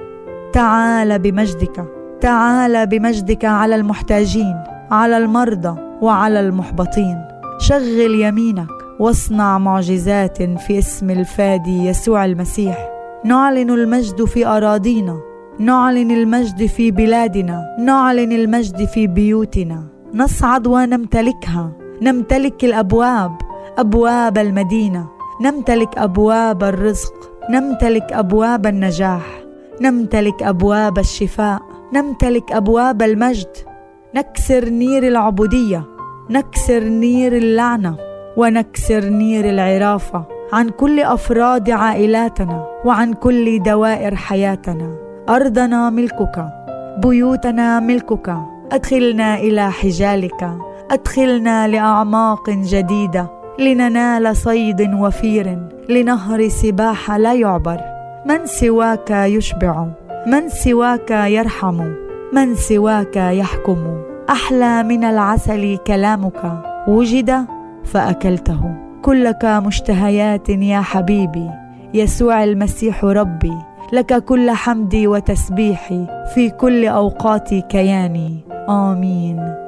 تعال 0.53 1.19
بمجدك. 1.19 1.85
تعال 2.21 2.87
بمجدك 2.87 3.45
على 3.45 3.75
المحتاجين 3.75 4.57
على 4.91 5.17
المرضى 5.17 5.81
وعلى 6.03 6.41
المحبطين. 6.41 7.25
شغل 7.59 8.21
يمينك 8.21 8.69
واصنع 9.01 9.59
معجزات 9.59 10.43
في 10.43 10.79
اسم 10.79 11.11
الفادي 11.11 11.87
يسوع 11.87 12.25
المسيح. 12.25 12.89
نعلن 13.25 13.71
المجد 13.71 14.25
في 14.25 14.47
أراضينا. 14.47 15.17
نعلن 15.59 16.11
المجد 16.11 16.67
في 16.67 16.91
بلادنا. 16.91 17.77
نعلن 17.81 18.33
المجد 18.33 18.85
في 18.85 19.07
بيوتنا. 19.07 19.83
نصعد 20.15 20.67
ونمتلكها. 20.67 21.73
نمتلك 22.03 22.65
الأبواب. 22.65 23.46
أبواب 23.79 24.39
المدينة. 24.39 25.07
نمتلك 25.41 25.99
أبواب 25.99 26.65
الرزق. 26.65 27.15
نمتلك 27.51 28.13
أبواب 28.13 28.67
النجاح. 28.67 29.23
نمتلك 29.81 30.43
أبواب 30.43 30.99
الشفاء. 30.99 31.63
نمتلك 31.95 32.53
أبواب 32.53 33.03
المجد. 33.03 33.57
نكسر 34.15 34.69
نير 34.69 35.07
العبودية. 35.07 35.83
نكسر 36.31 36.85
نير 36.85 37.37
اللعنة. 37.37 37.97
ونكسر 38.37 39.05
نير 39.05 39.51
العرافة. 39.51 40.25
عن 40.53 40.69
كل 40.69 41.01
أفراد 41.01 41.71
عائلاتنا 41.71 42.67
وعن 42.85 43.13
كل 43.13 43.63
دوائر 43.63 44.15
حياتنا. 44.17 44.97
أرضنا 45.29 45.91
ملكك. 45.91 46.49
بيوتنا 47.03 47.81
ملكك. 47.81 48.37
أدخلنا 48.73 49.35
إلى 49.35 49.71
حجالك. 49.71 50.51
أدخلنا 50.91 51.69
لأعماق 51.69 52.51
جديدة. 52.51 53.36
لننال 53.59 54.37
صيد 54.37 54.95
وفير 54.95 55.59
لنهر 55.89 56.49
سباحه 56.49 57.19
لا 57.19 57.35
يعبر. 57.35 57.81
من 58.27 58.47
سواك 58.47 59.11
يشبع 59.11 59.87
من 60.27 60.49
سواك 60.49 61.11
يرحم 61.11 61.85
من 62.33 62.55
سواك 62.55 63.17
يحكم. 63.17 64.03
أحلى 64.31 64.83
من 64.83 65.05
العسل 65.05 65.79
كلامك 65.87 66.63
وجد 66.89 67.45
فأكلته. 67.85 68.75
كلك 69.03 69.45
مشتهيات 69.45 70.49
يا 70.49 70.81
حبيبي 70.81 71.51
يسوع 71.95 72.45
المسيح 72.45 73.05
ربي. 73.05 73.55
لك 73.93 74.25
كل 74.25 74.51
حمدي 74.51 75.07
وتسبيحي 75.07 76.07
في 76.35 76.51
كل 76.51 76.87
أوقات 76.87 77.55
كياني. 77.55 78.41
آمين. 78.69 79.66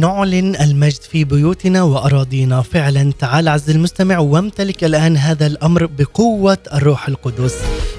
نعلن 0.00 0.56
المجد 0.56 1.02
في 1.02 1.24
بيوتنا 1.24 1.82
وأراضينا. 1.82 2.62
فعلا 2.62 3.12
تعال 3.18 3.48
عز 3.48 3.70
المستمع 3.70 4.18
وامتلك 4.18 4.84
الآن 4.84 5.16
هذا 5.16 5.46
الأمر 5.46 5.86
بقوة 5.86 6.58
الروح 6.72 7.08
القدس. 7.08 7.54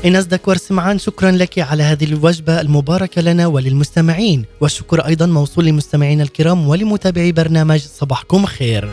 ايناس 0.05 0.25
دكور 0.25 0.57
سمعان 0.57 0.99
شكرا 0.99 1.31
لك 1.31 1.59
على 1.59 1.83
هذه 1.83 2.03
الوجبة 2.03 2.61
المباركة 2.61 3.21
لنا 3.21 3.47
وللمستمعين. 3.47 4.45
والشكر 4.61 5.05
أيضا 5.05 5.25
موصول 5.25 5.65
لمستمعينا 5.65 6.23
الكرام 6.23 6.67
ولمتابعي 6.67 7.31
برنامج 7.31 7.79
صباحكم 7.79 8.45
خير. 8.45 8.89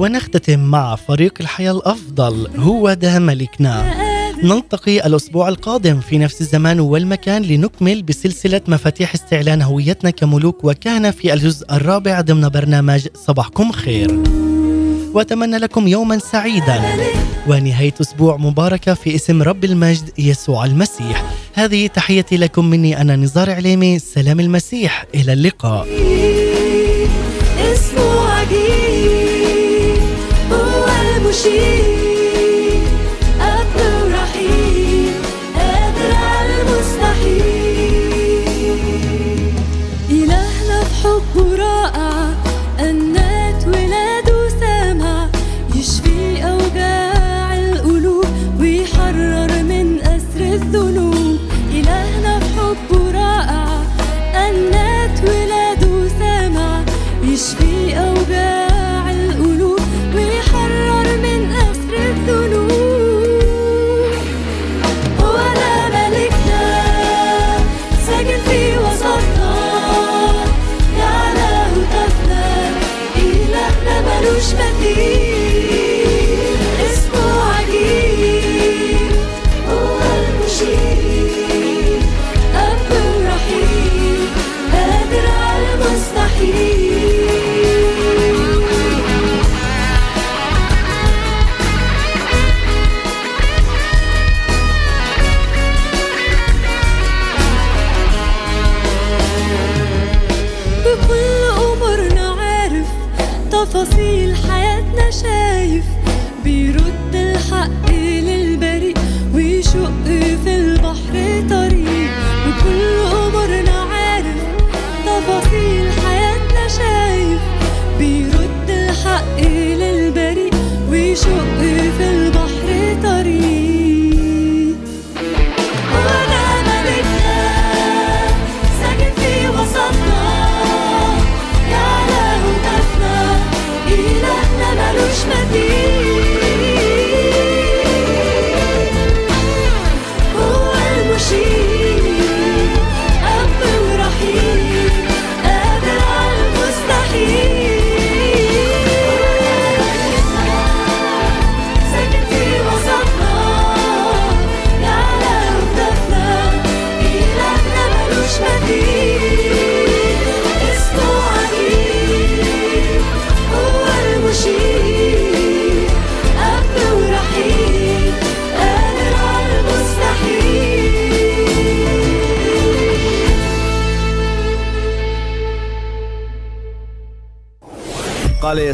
ونختتم 0.00 0.60
مع 0.60 0.96
فريق 0.96 1.34
الحياة 1.40 1.72
الأفضل 1.72 2.48
هو 2.56 2.92
ده 2.92 3.18
ملكنا. 3.18 3.94
نلتقي 4.44 5.06
الأسبوع 5.06 5.48
القادم 5.48 6.00
في 6.00 6.18
نفس 6.18 6.40
الزمان 6.40 6.80
والمكان 6.80 7.42
لنكمل 7.42 8.02
بسلسلة 8.02 8.60
مفاتيح 8.68 9.14
استعلان 9.14 9.62
هويتنا 9.62 10.10
كملوك 10.10 10.64
وكهنة 10.64 11.10
في 11.10 11.32
الجزء 11.32 11.66
الرابع 11.72 12.20
ضمن 12.20 12.48
برنامج 12.48 13.06
صباحكم 13.26 13.72
خير. 13.72 14.20
وأتمنى 15.14 15.58
لكم 15.58 15.88
يوما 15.88 16.18
سعيدا. 16.18 16.82
ونهاية 17.48 17.94
أسبوع 18.00 18.36
مباركة 18.36 18.94
في 18.94 19.14
اسم 19.14 19.42
رب 19.42 19.64
المجد 19.64 20.10
يسوع 20.18 20.64
المسيح. 20.64 21.24
هذه 21.54 21.86
تحيتي 21.86 22.36
لكم 22.36 22.64
مني 22.64 23.00
أنا 23.00 23.16
نزار 23.16 23.50
عليمي 23.50 23.98
سلام 23.98 24.40
المسيح. 24.40 25.04
إلى 25.14 25.32
اللقاء. 25.32 25.86
she 31.42 31.89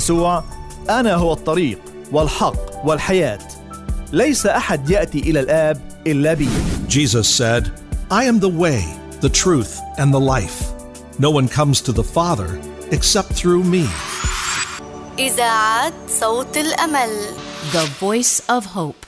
يسوع 0.05 0.43
انا 0.89 1.13
هو 1.15 1.33
الطريق 1.33 1.79
والحق 2.11 2.85
والحياه 2.85 3.39
ليس 4.11 4.45
احد 4.45 4.89
ياتي 4.89 5.19
الى 5.19 5.39
الاب 5.39 5.81
الا 6.07 6.33
بي 6.33 6.49
Jesus 6.89 7.27
said, 7.27 7.71
I 8.11 8.23
am 8.25 8.39
the 8.39 8.53
way, 8.63 8.81
the 9.21 9.29
truth, 9.29 9.79
and 9.97 10.13
the 10.13 10.19
life. 10.19 10.59
No 11.19 11.29
one 11.31 11.47
comes 11.47 11.79
to 11.81 11.91
the 11.93 12.03
Father 12.03 12.59
except 12.91 13.29
through 13.33 13.63
me. 13.63 13.87
إذاعة 15.19 15.93
صوت 16.19 16.57
الأمل 16.57 17.09
The 17.73 17.85
Voice 18.01 18.41
of 18.49 18.65
Hope 18.65 19.04